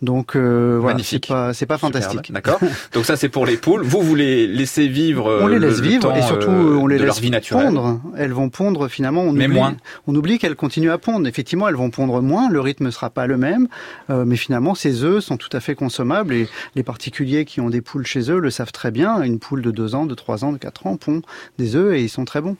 [0.00, 0.96] donc euh, voilà
[1.52, 2.58] c'est pas fantastique D'accord.
[2.94, 3.82] Donc ça c'est pour les poules.
[3.82, 5.28] Vous vous les laissez vivre.
[5.28, 7.30] euh, on les le- laisse le vivre temps, et surtout euh, on les laisse vie
[7.50, 8.00] pondre.
[8.16, 9.22] Elles vont pondre finalement.
[9.22, 9.76] On Mais oublie, moins.
[10.06, 11.26] On oublie qu'elles continuent à pondre.
[11.28, 12.48] Effectivement, elles vont pondre moins.
[12.48, 13.68] Le rythme ne sera pas le même,
[14.08, 17.68] euh, mais finalement ces œufs sont tout à fait consommables et les particuliers qui ont
[17.70, 19.20] des poules chez eux le savent très bien.
[19.22, 21.20] Une poule de 2 ans, de 3 ans, de 4 ans pond
[21.58, 22.56] des œufs et ils sont très bons.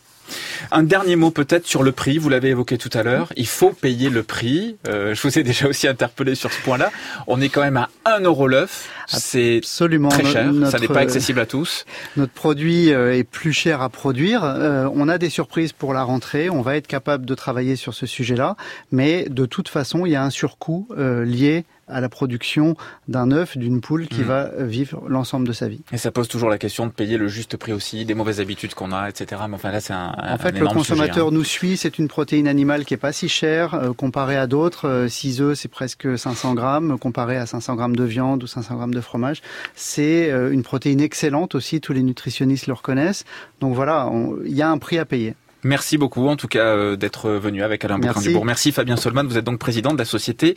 [0.70, 2.18] Un dernier mot peut-être sur le prix.
[2.18, 3.32] Vous l'avez évoqué tout à l'heure.
[3.36, 4.76] Il faut payer le prix.
[4.88, 6.90] Euh, je vous ai déjà aussi interpellé sur ce point-là.
[7.26, 8.88] On est quand même à 1 euro l'œuf.
[9.06, 10.52] C'est Absolument très cher.
[10.70, 11.86] Ça n'est pas accessible à tous.
[12.16, 14.44] Notre produit euh, est plus cher à produire.
[14.44, 16.50] Euh, on a des surprises pour la rentrée.
[16.50, 18.56] On va être capable de travailler sur ce sujet-là.
[18.92, 22.76] Mais de toute façon, il y a un surcoût euh, lié à la production
[23.08, 24.26] d'un œuf, d'une poule qui Mhm.
[24.26, 25.80] va euh, vivre l'ensemble de sa vie.
[25.92, 28.74] Et ça pose toujours la question de payer le juste prix aussi, des mauvaises habitudes
[28.74, 29.42] qu'on a, etc.
[29.48, 31.30] Mais enfin là, c'est un, un En fait, le consommateur sujet, hein.
[31.32, 31.76] nous suit.
[31.76, 35.06] C'est une protéine animale qui est pas si chère euh, comparée à d'autres.
[35.08, 36.98] 6 œufs, c'est presque 500 grammes.
[36.98, 39.42] Comparé à 500 grammes de viande ou 500 grammes de fromage,
[39.74, 41.80] c'est euh, une protéine excellente aussi.
[41.80, 43.24] Tous les nutritionnistes le reconnaissent.
[43.60, 44.10] Donc voilà,
[44.44, 45.34] il y a un prix à payer.
[45.64, 47.98] Merci beaucoup, en tout cas, euh, d'être venu avec Alain.
[47.98, 48.44] Bougrain-Dubourg.
[48.44, 50.54] Merci Fabien Solman, vous êtes donc président de la société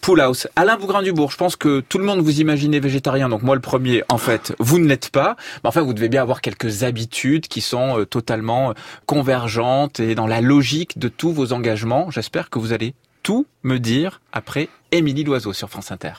[0.00, 0.48] Pool House.
[0.56, 4.02] Alain Bougrain-Dubourg, je pense que tout le monde vous imaginez végétarien, donc moi le premier,
[4.08, 5.36] en fait, vous ne l'êtes pas.
[5.62, 8.74] Mais enfin, vous devez bien avoir quelques habitudes qui sont euh, totalement euh,
[9.06, 12.10] convergentes et dans la logique de tous vos engagements.
[12.10, 16.12] J'espère que vous allez tout me dire après Émilie Loiseau sur France Inter.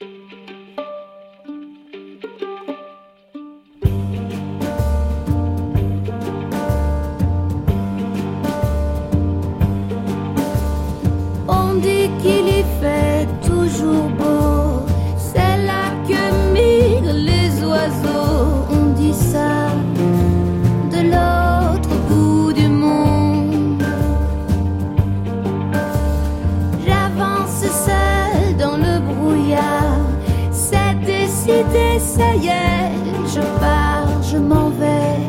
[30.93, 32.91] Décidé, ça y est,
[33.27, 35.19] je pars, je m'en vais.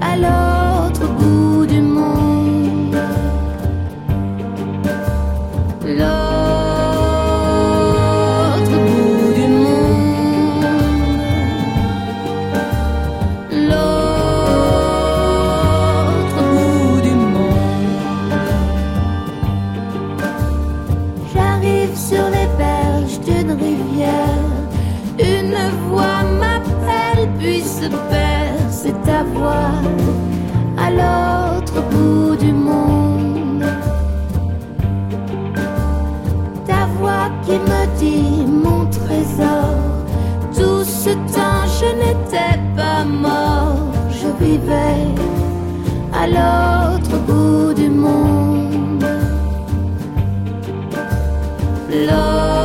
[0.00, 0.16] À
[30.88, 33.64] à l'autre bout du monde.
[36.66, 39.74] Ta voix qui me dit mon trésor.
[40.56, 43.92] Tout ce temps je n'étais pas mort.
[44.18, 45.04] Je vivais
[46.20, 49.04] à l'autre bout du monde.
[51.90, 52.57] L'autre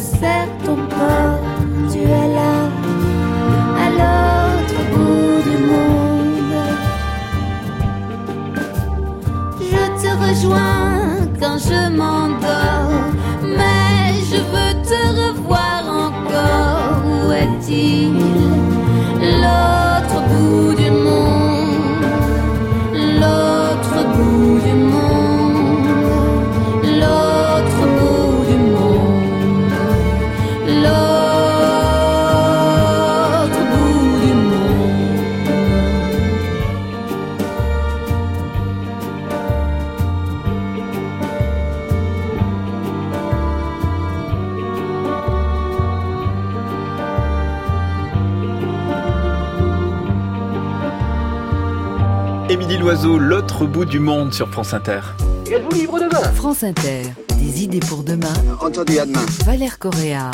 [0.00, 1.38] sers ton corps,
[1.92, 2.54] tu es là,
[3.84, 6.54] à l'autre bout du monde.
[9.60, 10.79] Je te rejoins.
[53.02, 55.00] L'autre bout du monde sur France Inter.
[55.50, 57.02] Êtes-vous libre demain France Inter,
[57.38, 58.32] des idées pour demain.
[58.60, 59.24] Entendu à demain.
[59.46, 60.30] Valère Correa.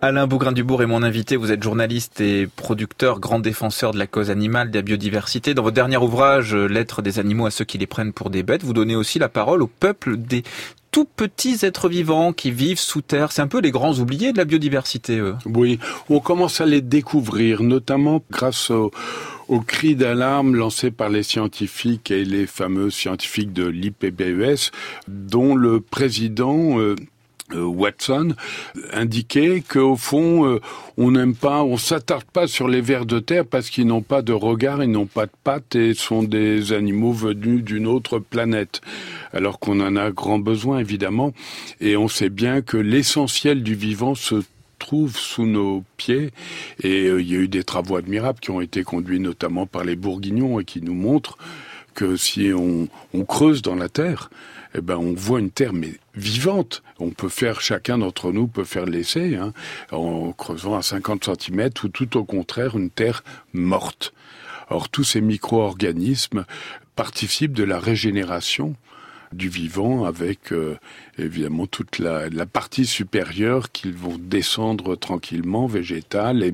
[0.00, 1.36] Alain Bougrain-Dubourg est mon invité.
[1.36, 5.52] Vous êtes journaliste et producteur, grand défenseur de la cause animale, de la biodiversité.
[5.52, 8.42] Dans votre dernier ouvrage, euh, Lettres des animaux à ceux qui les prennent pour des
[8.42, 10.42] bêtes, vous donnez aussi la parole au peuple des
[10.90, 13.32] tout petits êtres vivants qui vivent sous terre.
[13.32, 15.36] C'est un peu les grands oubliés de la biodiversité, eux.
[15.46, 15.78] Oui,
[16.08, 18.90] on commence à les découvrir, notamment grâce au,
[19.48, 24.70] au cri d'alarme lancé par les scientifiques et les fameux scientifiques de l'IPBES,
[25.08, 26.94] dont le président euh,
[27.54, 28.34] euh, Watson
[28.92, 30.60] indiquait qu'au fond, euh,
[30.96, 34.22] on n'aime pas, on s'attarde pas sur les vers de terre parce qu'ils n'ont pas
[34.22, 38.80] de regard, ils n'ont pas de pattes et sont des animaux venus d'une autre planète.
[39.32, 41.32] Alors qu'on en a grand besoin, évidemment.
[41.80, 44.42] Et on sait bien que l'essentiel du vivant se
[44.78, 46.30] trouve sous nos pieds.
[46.82, 49.84] Et euh, il y a eu des travaux admirables qui ont été conduits notamment par
[49.84, 51.38] les Bourguignons et qui nous montrent
[51.94, 52.88] que si on,
[53.24, 54.30] creuse dans la terre,
[54.74, 55.72] eh ben on voit une terre
[56.14, 56.82] vivante.
[56.98, 59.52] On peut faire, chacun d'entre nous peut faire l'essai, hein,
[59.90, 63.22] en creusant à 50 cm ou tout au contraire une terre
[63.52, 64.12] morte.
[64.70, 66.44] Or tous ces micro-organismes
[66.94, 68.76] participent de la régénération
[69.32, 70.76] du vivant avec euh,
[71.24, 76.52] évidemment toute la, la partie supérieure qu'ils vont descendre tranquillement, végétale, et,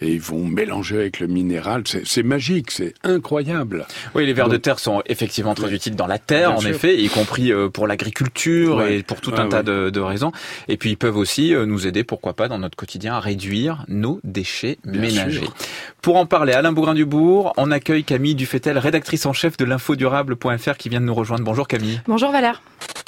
[0.00, 1.84] et ils vont mélanger avec le minéral.
[2.04, 3.86] C'est magique, c'est incroyable.
[4.14, 6.70] Oui, les vers de terre sont effectivement très utiles dans la terre, en sûr.
[6.70, 8.98] effet, y compris euh, pour l'agriculture Ouais.
[8.98, 10.32] et pour tout Ouais, un tas de, de raisons.
[10.68, 13.84] Et puis ils peuvent aussi euh, nous aider, pourquoi pas, dans notre quotidien à réduire
[13.88, 15.40] nos déchets Bien ménagers.
[15.40, 15.54] sûr.
[16.02, 20.88] Pour en parler, Alain Bougrain-Dubourg, on accueille Camille Dufetel, rédactrice en chef de l'infodurable.fr qui
[20.88, 21.44] vient de nous rejoindre.
[21.44, 22.00] Bonjour Camille.
[22.06, 22.62] Bonjour Valère.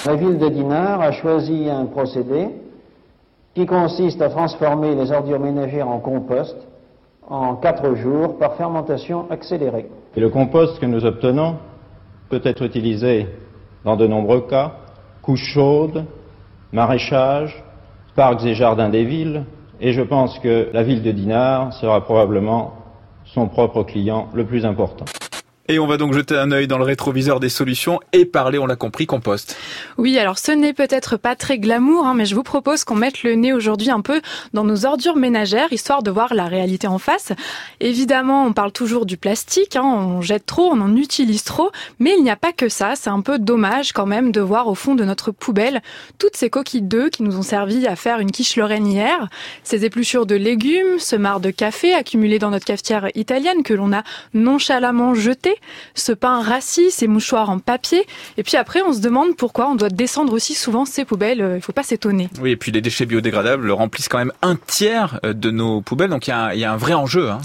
[0.05, 2.49] La ville de Dinard a choisi un procédé
[3.55, 6.57] qui consiste à transformer les ordures ménagères en compost
[7.28, 9.86] en quatre jours par fermentation accélérée.
[10.16, 11.57] Et le compost que nous obtenons
[12.28, 13.26] peut être utilisé
[13.84, 14.72] dans de nombreux cas,
[15.22, 16.05] couches chaudes,
[16.72, 17.62] maraîchage,
[18.14, 19.45] parcs et jardins des villes,
[19.80, 22.74] et je pense que la ville de Dinard sera probablement
[23.24, 25.05] son propre client le plus important.
[25.69, 28.67] Et on va donc jeter un œil dans le rétroviseur des solutions et parler, on
[28.67, 29.57] l'a compris, compost.
[29.97, 33.23] Oui, alors ce n'est peut-être pas très glamour, hein, mais je vous propose qu'on mette
[33.23, 34.21] le nez aujourd'hui un peu
[34.55, 37.33] dans nos ordures ménagères, histoire de voir la réalité en face.
[37.79, 42.15] Évidemment, on parle toujours du plastique, hein, on jette trop, on en utilise trop, mais
[42.19, 42.95] il n'y a pas que ça.
[42.97, 45.81] C'est un peu dommage quand même de voir au fond de notre poubelle
[46.19, 49.29] toutes ces coquilles d'œufs qui nous ont servi à faire une quiche lorraine hier,
[49.63, 53.93] ces épluchures de légumes, ce marc de café accumulé dans notre cafetière italienne que l'on
[53.93, 54.03] a
[54.35, 55.52] nonchalamment jeté,
[55.95, 59.75] ce pain rassis, ces mouchoirs en papier, et puis après on se demande pourquoi on
[59.75, 62.29] doit descendre aussi souvent ces poubelles, euh, il faut pas s'étonner.
[62.41, 66.11] Oui, et puis les déchets biodégradables remplissent quand même un tiers euh, de nos poubelles,
[66.11, 67.31] donc il y a, un- il y a un vrai enjeu.
[67.31, 67.41] Hein.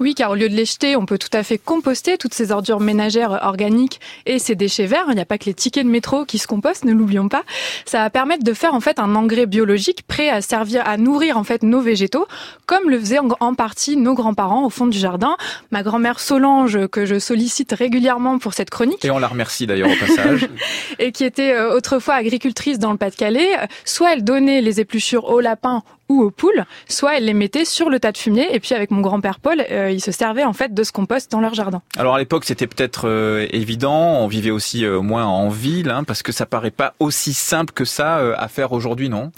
[0.00, 2.50] Oui, car au lieu de les jeter, on peut tout à fait composter toutes ces
[2.50, 5.04] ordures ménagères organiques et ces déchets verts.
[5.10, 7.42] Il n'y a pas que les tickets de métro qui se compostent, ne l'oublions pas.
[7.84, 11.36] Ça va permettre de faire en fait un engrais biologique prêt à servir à nourrir
[11.36, 12.26] en fait nos végétaux,
[12.66, 15.36] comme le faisaient en, en partie nos grands-parents au fond du jardin.
[15.70, 19.90] Ma grand-mère Solange, que je sollicite régulièrement pour cette chronique, Et on la remercie d'ailleurs
[19.90, 20.48] au passage.
[20.98, 23.48] et qui était euh, autrefois agricultrice dans le Pas-de-Calais,
[23.84, 25.82] soit elle donnait les épluchures aux lapins
[26.12, 28.90] ou aux poules, soit elle les mettait sur le tas de fumier, et puis avec
[28.90, 31.82] mon grand-père Paul, euh, ils se servaient en fait de ce compost dans leur jardin.
[31.96, 34.18] Alors à l'époque, c'était peut-être euh, évident.
[34.20, 37.72] On vivait aussi euh, moins en ville, hein, parce que ça paraît pas aussi simple
[37.72, 39.30] que ça euh, à faire aujourd'hui, non?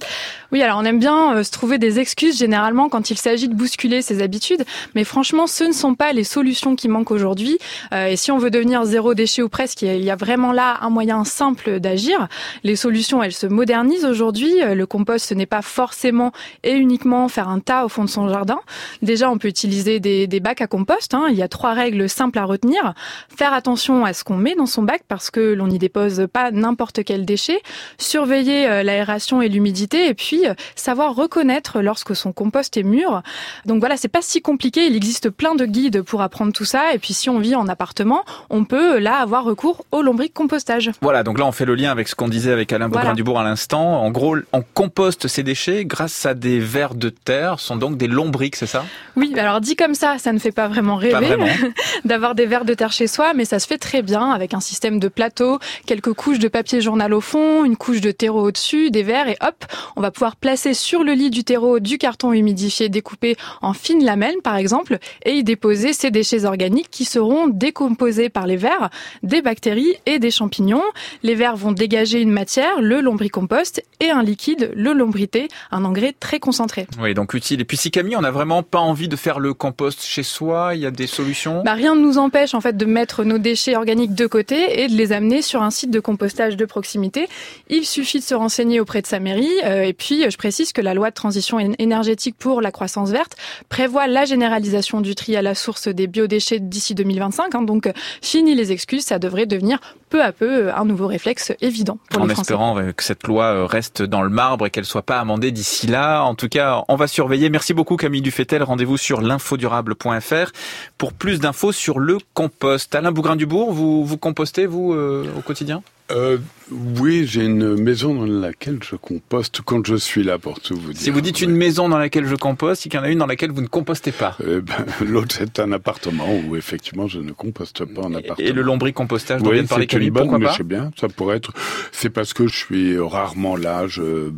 [0.52, 3.54] Oui, alors on aime bien euh, se trouver des excuses généralement quand il s'agit de
[3.54, 4.64] bousculer ses habitudes,
[4.94, 7.58] mais franchement, ce ne sont pas les solutions qui manquent aujourd'hui.
[7.92, 10.78] Euh, et si on veut devenir zéro déchet ou presque, il y a- vraiment là
[10.80, 12.28] un moyen simple d'agir.
[12.62, 14.54] Les solutions, elles se modernisent aujourd'hui.
[14.64, 16.32] Le compost, ce n'est pas forcément
[16.64, 18.58] et uniquement faire un tas au fond de son jardin.
[19.02, 21.14] Déjà, on peut utiliser des, des bacs à compost.
[21.14, 21.26] hein.
[21.30, 22.94] Il y a trois règles simples à retenir.
[23.36, 26.50] Faire attention à ce qu'on met dans son bac parce que l'on n'y dépose pas
[26.50, 27.60] n'importe quel déchet.
[27.98, 33.22] Surveiller euh, l'aération et l'humidité et puis euh, savoir reconnaître lorsque son compost est mûr.
[33.66, 34.86] Donc voilà, c'est pas si compliqué.
[34.86, 36.94] Il existe plein de guides pour apprendre tout ça.
[36.94, 40.90] Et puis si on vit en appartement, on peut là avoir recours au lombric-compostage.
[41.02, 43.02] Voilà, donc là on fait le lien avec ce qu'on disait avec Alain Voilà.
[43.02, 44.02] Bougrain-Dubourg à l'instant.
[44.02, 48.06] En gros, on composte ces déchets grâce à des vers de terre, sont donc des
[48.06, 48.84] lombrics, c'est ça?
[49.16, 51.36] Oui, alors dit comme ça, ça ne fait pas vraiment rêver.
[52.04, 54.60] D'avoir des vers de terre chez soi, mais ça se fait très bien avec un
[54.60, 58.90] système de plateau, quelques couches de papier journal au fond, une couche de terreau au-dessus,
[58.90, 59.64] des verres et hop,
[59.96, 64.04] on va pouvoir placer sur le lit du terreau du carton humidifié découpé en fines
[64.04, 68.90] lamelles par exemple et y déposer ces déchets organiques qui seront décomposés par les vers,
[69.22, 70.82] des bactéries et des champignons.
[71.22, 76.14] Les vers vont dégager une matière, le lombricompost, et un liquide, le lombrité, un engrais
[76.18, 76.86] très concentré.
[77.00, 77.60] Oui, donc utile.
[77.62, 80.74] Et puis si Camille, on n'a vraiment pas envie de faire le compost chez soi,
[80.74, 81.62] il y a des solutions?
[81.64, 84.88] Bah, rien ne nous empêche en fait de mettre nos déchets organiques de côté et
[84.88, 87.28] de les amener sur un site de compostage de proximité.
[87.68, 89.48] Il suffit de se renseigner auprès de sa mairie.
[89.64, 93.36] euh, et puis, je précise que la loi de transition énergétique pour la croissance verte
[93.68, 97.54] prévoit la généralisation du tri à la source des biodéchets d'ici 2025.
[97.54, 97.62] hein.
[97.62, 97.90] donc,
[98.20, 99.78] fini les excuses, ça devrait devenir
[100.10, 102.52] peu à peu euh, un nouveau réflexe évident pour en les Français.
[102.52, 105.86] espérant que cette loi euh, reste dans le marbre et qu'elle soit pas amendée d'ici
[105.86, 106.22] là.
[106.22, 107.50] En tout cas, on va surveiller.
[107.50, 108.62] Merci beaucoup Camille Dufetel.
[108.62, 110.52] Rendez-vous sur l'infodurable.fr
[110.98, 112.94] pour plus d'infos sur le compost.
[112.94, 115.82] Alain Bougrain-Dubourg, vous, vous compostez, vous, euh, au quotidien?
[116.10, 116.38] Euh,
[116.70, 120.92] oui, j'ai une maison dans laquelle je composte quand je suis là, pour tout vous
[120.92, 121.00] dire.
[121.02, 123.18] Si vous dites une maison dans laquelle je composte, c'est qu'il y en a une
[123.18, 124.36] dans laquelle vous ne compostez pas.
[124.46, 128.48] Euh, ben, L'autre, c'est un appartement où effectivement je ne composte pas en appartement.
[128.48, 131.08] Et le lombricompostage dont Oui, vient de parler Camille, bonne, pourquoi mais pas bien, ça
[131.08, 131.52] pourrait être.
[131.92, 133.86] C'est parce que je suis rarement là.
[133.86, 134.30] Je...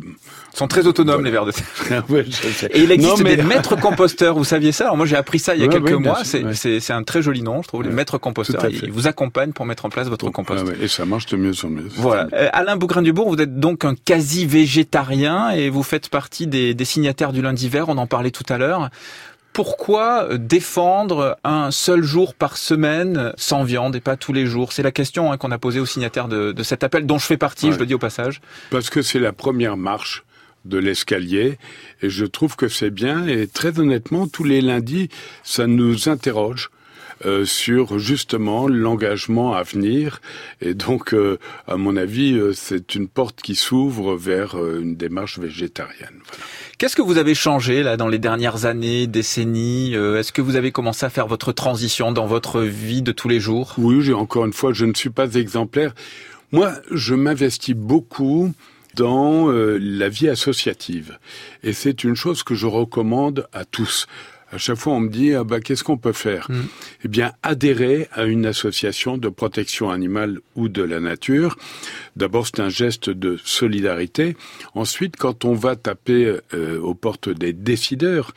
[0.53, 2.03] Ils sont très autonomes, les vers de terre.
[2.09, 2.25] ouais.
[2.71, 4.85] Et il existe Non, mais- des maîtres composteurs, vous saviez ça?
[4.85, 7.21] Alors moi j'ai appris ça il y a Ouais, quelques ouais, mois, c'est un très
[7.21, 8.67] joli nom, je trouve, les maîtres composteurs.
[8.69, 10.65] Ils vous accompagnent pour mettre en place votre compost.
[10.81, 11.87] Et ça marche de mieux en mieux.
[11.95, 12.26] Voilà.
[12.33, 17.31] Euh, Alain Bougrain-Dubourg, vous êtes donc un quasi-végétarien et vous faites partie des, des signataires
[17.33, 18.89] du lundi vert, on en parlait tout à l'heure.
[19.53, 24.71] Pourquoi euh, défendre un seul jour par semaine sans viande et pas tous les jours?
[24.73, 27.25] C'est la question hein, qu'on a posée aux signataires de, de cet appel dont je
[27.25, 27.73] fais partie, Ouais.
[27.73, 28.41] je le dis au passage.
[28.69, 30.23] Parce que c'est la première marche
[30.65, 31.57] de l'escalier
[32.01, 35.07] et je trouve que c'est bien et très honnêtement tous les lundis
[35.41, 36.71] ça nous interroge
[37.25, 40.21] euh, sur justement l'engagement à venir
[40.61, 41.37] et donc euh,
[41.67, 46.21] à mon avis euh, c'est une porte qui s'ouvre vers euh, une démarche végétarienne.
[46.27, 46.43] Voilà.
[46.77, 50.71] Qu'est-ce que vous avez changé là dans les dernières années, décennies Est-ce que vous avez
[50.71, 53.73] commencé à faire votre transition dans votre vie de tous les jours?
[53.79, 55.95] Oui, j'ai encore une fois, je ne suis pas exemplaire.
[56.51, 58.53] Moi, je m'investis beaucoup
[58.97, 61.17] dans euh, la vie associative.
[61.63, 64.07] Et c'est une chose que je recommande à tous.
[64.51, 66.47] À chaque fois, on me dit, ah bah, qu'est-ce qu'on peut faire
[67.03, 71.57] Eh bien, adhérer à une association de protection animale ou de la nature.
[72.15, 74.37] D'abord, c'est un geste de solidarité.
[74.73, 78.33] Ensuite, quand on va taper euh, aux portes des décideurs,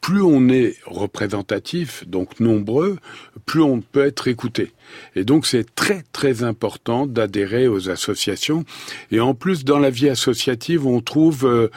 [0.00, 2.98] plus on est représentatif, donc nombreux,
[3.46, 4.72] plus on peut être écouté.
[5.16, 8.64] Et donc c'est très très important d'adhérer aux associations.
[9.10, 11.68] Et en plus, dans la vie associative, on trouve euh,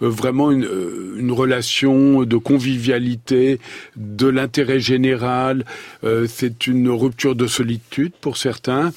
[0.00, 3.60] vraiment une, euh, une relation de convivialité,
[3.96, 5.64] de l'intérêt général.
[6.04, 8.92] Euh, c'est une rupture de solitude pour certains.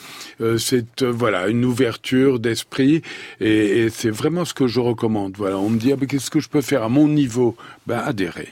[0.58, 3.02] C'est voilà une ouverture d'esprit.
[3.40, 5.34] Et, c'est vraiment ce que je recommande.
[5.38, 7.56] Voilà, on me dit ah, qu'est-ce que je peux faire à mon niveau?
[7.88, 8.50] Ben adhérer.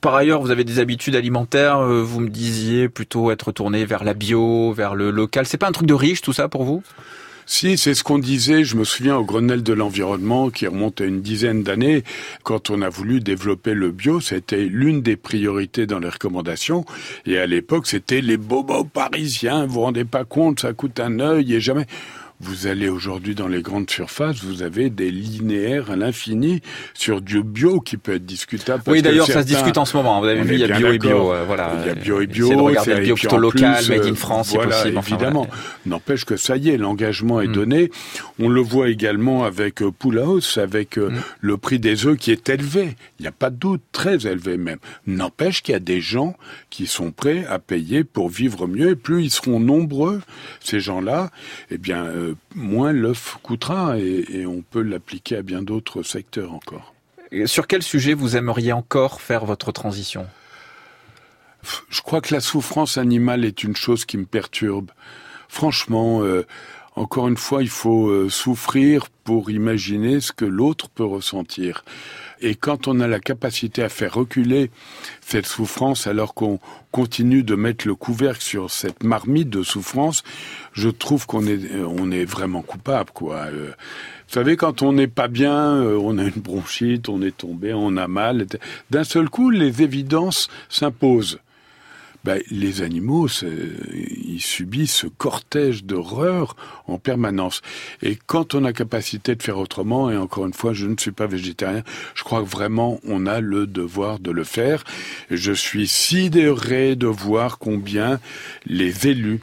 [0.00, 1.80] Par ailleurs, vous avez des habitudes alimentaires.
[1.80, 5.46] Vous me disiez plutôt être tourné vers la bio, vers le local.
[5.46, 6.82] C'est pas un truc de riche tout ça pour vous?
[7.46, 11.04] Si, c'est ce qu'on disait, je me souviens au Grenelle de l'environnement qui remonte à
[11.04, 12.02] une dizaine d'années,
[12.42, 16.86] quand on a voulu développer le bio, c'était l'une des priorités dans les recommandations.
[17.26, 21.20] Et à l'époque, c'était les bobos parisiens, vous vous rendez pas compte, ça coûte un
[21.20, 21.86] œil et jamais.
[22.40, 26.60] Vous allez aujourd'hui dans les grandes surfaces, vous avez des linéaires à l'infini
[26.92, 28.82] sur du bio qui peut être discutable.
[28.84, 30.20] parce Oui, d'ailleurs, ça se discute en ce moment.
[30.20, 31.32] Vous avez vu, il y a bio et bio.
[31.32, 31.72] euh, voilà.
[31.82, 32.46] Il y a bio et bio.
[32.46, 34.98] Essayez de regarder c'est- le bio plutôt local, plus, made in euh, France, voilà, possible.
[34.98, 35.46] Enfin, évidemment.
[35.46, 35.62] voilà.
[35.86, 37.42] N'empêche que ça y est, l'engagement Mm.
[37.44, 37.90] est donné.
[38.40, 41.12] On le voit également avec euh, Poulaos, avec Mm.
[41.40, 42.96] le prix des œufs qui est élevé.
[43.20, 44.78] Il n'y a pas de doute, très élevé même.
[45.06, 46.36] N'empêche qu'il y a des gens
[46.68, 48.90] qui sont prêts à payer pour vivre mieux.
[48.90, 50.20] Et plus ils seront nombreux,
[50.60, 51.30] ces gens-là,
[51.70, 56.52] eh bien, euh, moins l'œuf coûtera et, et on peut l'appliquer à bien d'autres secteurs
[56.52, 56.94] encore.
[57.30, 60.26] Et Sur quel sujet vous aimeriez encore faire votre transition?
[61.88, 64.90] Je crois que la souffrance animale est une chose qui me perturbe.
[65.48, 66.46] Franchement, euh,
[66.96, 71.84] encore une fois, il faut euh, souffrir pour imaginer ce que l'autre peut ressentir.
[72.40, 74.70] Et quand on a la capacité à faire reculer
[75.20, 76.60] cette souffrance alors qu'on
[76.92, 80.22] continue de mettre le couvercle sur cette marmite de souffrance,
[80.74, 83.46] je trouve qu'on est, euh, on est vraiment coupable, quoi.
[83.46, 87.36] Euh, vous savez, quand on n'est pas bien, euh, on a une bronchite, on est
[87.36, 88.46] tombé, on a mal.
[88.90, 91.38] D'un seul coup, les évidences s'imposent.
[92.24, 96.56] Ben, les animaux, ils subissent ce cortège d'horreur
[96.86, 97.60] en permanence.
[98.02, 101.12] Et quand on a capacité de faire autrement, et encore une fois, je ne suis
[101.12, 101.82] pas végétarien,
[102.14, 104.84] je crois vraiment on a le devoir de le faire.
[105.30, 108.20] Je suis sidéré de voir combien
[108.64, 109.42] les élus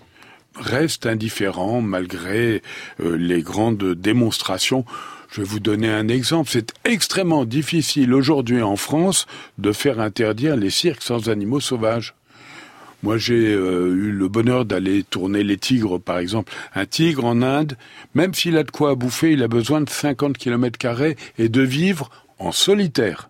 [0.55, 2.61] restent indifférents malgré
[2.99, 4.85] euh, les grandes démonstrations.
[5.31, 6.49] Je vais vous donner un exemple.
[6.51, 9.27] C'est extrêmement difficile aujourd'hui en France
[9.57, 12.15] de faire interdire les cirques sans animaux sauvages.
[13.03, 16.53] Moi, j'ai euh, eu le bonheur d'aller tourner les tigres, par exemple.
[16.75, 17.75] Un tigre en Inde,
[18.13, 21.61] même s'il a de quoi bouffer, il a besoin de 50 km carrés et de
[21.61, 23.29] vivre en solitaire.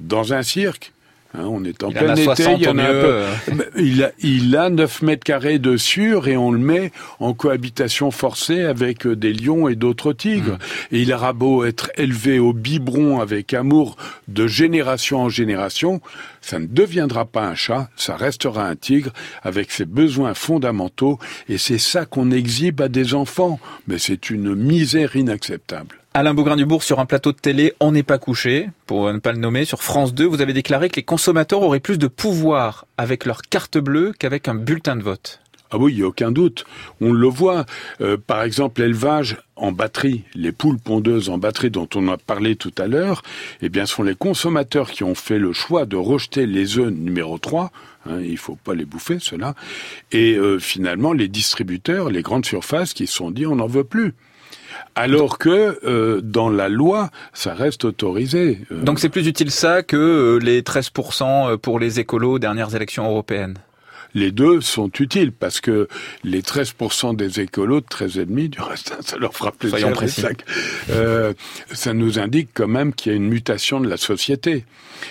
[0.00, 0.92] Dans un cirque,
[1.38, 2.86] hein, on est en Il plein a été, 60 il y en au a un
[2.86, 2.92] peu.
[2.92, 3.30] euh.
[3.76, 8.10] Il a, il a 9 mètres carrés de sûr et on le met en cohabitation
[8.10, 10.54] forcée avec euh, des lions et d'autres tigres.
[10.54, 10.94] Mmh.
[10.94, 13.96] Et il aura beau être élevé au biberon avec amour
[14.28, 16.00] de génération en génération,
[16.40, 19.12] ça ne deviendra pas un chat, ça restera un tigre
[19.42, 21.18] avec ses besoins fondamentaux
[21.48, 23.60] et c'est ça qu'on exhibe à des enfants.
[23.86, 25.96] Mais c'est une misère inacceptable.
[26.18, 29.38] Alain Bougrain-Dubourg, sur un plateau de télé, On n'est pas couché, pour ne pas le
[29.38, 33.24] nommer, sur France 2, vous avez déclaré que les consommateurs auraient plus de pouvoir avec
[33.24, 35.40] leur carte bleue qu'avec un bulletin de vote.
[35.70, 36.64] Ah oui, il n'y a aucun doute.
[37.00, 37.66] On le voit.
[38.00, 42.56] Euh, par exemple, l'élevage en batterie, les poules pondeuses en batterie dont on a parlé
[42.56, 43.22] tout à l'heure,
[43.62, 47.38] eh bien, sont les consommateurs qui ont fait le choix de rejeter les œufs numéro
[47.38, 47.70] 3.
[48.10, 49.54] Hein, il faut pas les bouffer, ceux-là.
[50.10, 53.84] Et euh, finalement, les distributeurs, les grandes surfaces qui se sont dit on n'en veut
[53.84, 54.14] plus.
[54.98, 58.58] Alors que euh, dans la loi, ça reste autorisé.
[58.72, 62.74] Euh, Donc c'est plus utile ça que euh, les 13% pour les écolos aux dernières
[62.74, 63.58] élections européennes?
[64.14, 65.88] Les deux sont utiles parce que
[66.24, 69.88] les 13% des écolos, 13,5 du reste, ça leur fera plaisir.
[70.90, 71.32] Euh,
[71.72, 74.64] ça nous indique quand même qu'il y a une mutation de la société.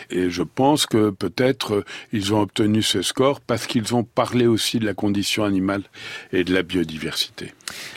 [0.10, 4.48] Et je pense que peut-être euh, ils ont obtenu ce score parce qu'ils ont parlé
[4.48, 5.84] aussi de la condition animale
[6.34, 7.54] et de la biodiversité.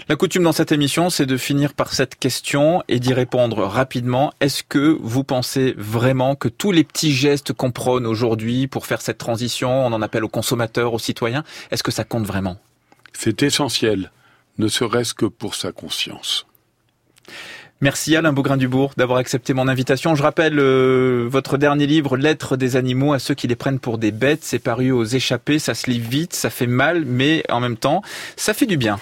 [0.08, 4.32] La coutume dans cette émission, c'est de finir par cette question et d'y répondre rapidement.
[4.40, 9.00] Est-ce que vous pensez vraiment que tous les petits gestes qu'on prône aujourd'hui pour faire
[9.00, 12.58] cette transition, on en appelle aux consommateurs, aux citoyens, est-ce que ça compte vraiment?
[13.12, 14.10] C'est essentiel,
[14.58, 16.46] ne serait-ce que pour sa conscience.
[17.82, 20.14] Merci Alain Beaugrain-Dubourg d'avoir accepté mon invitation.
[20.14, 23.96] Je rappelle euh, votre dernier livre, Lettres des animaux à ceux qui les prennent pour
[23.96, 24.40] des bêtes.
[24.42, 28.02] C'est paru aux échappés, ça se lit vite, ça fait mal, mais en même temps,
[28.36, 28.98] ça fait du bien.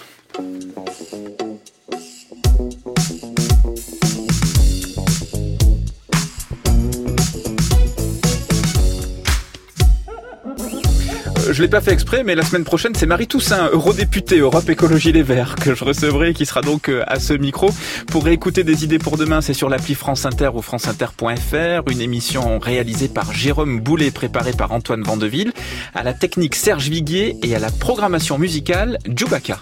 [11.50, 15.12] Je l'ai pas fait exprès, mais la semaine prochaine, c'est Marie Toussaint, eurodéputée Europe Écologie
[15.12, 17.70] Les Verts, que je recevrai, et qui sera donc euh, à ce micro.
[18.08, 22.58] Pour réécouter des idées pour demain, c'est sur l'appli France Inter ou franceinter.fr, une émission
[22.58, 25.52] réalisée par Jérôme Boulet, préparée par Antoine Vandeville,
[25.94, 29.58] à la technique Serge Viguier et à la programmation musicale Djoubaka.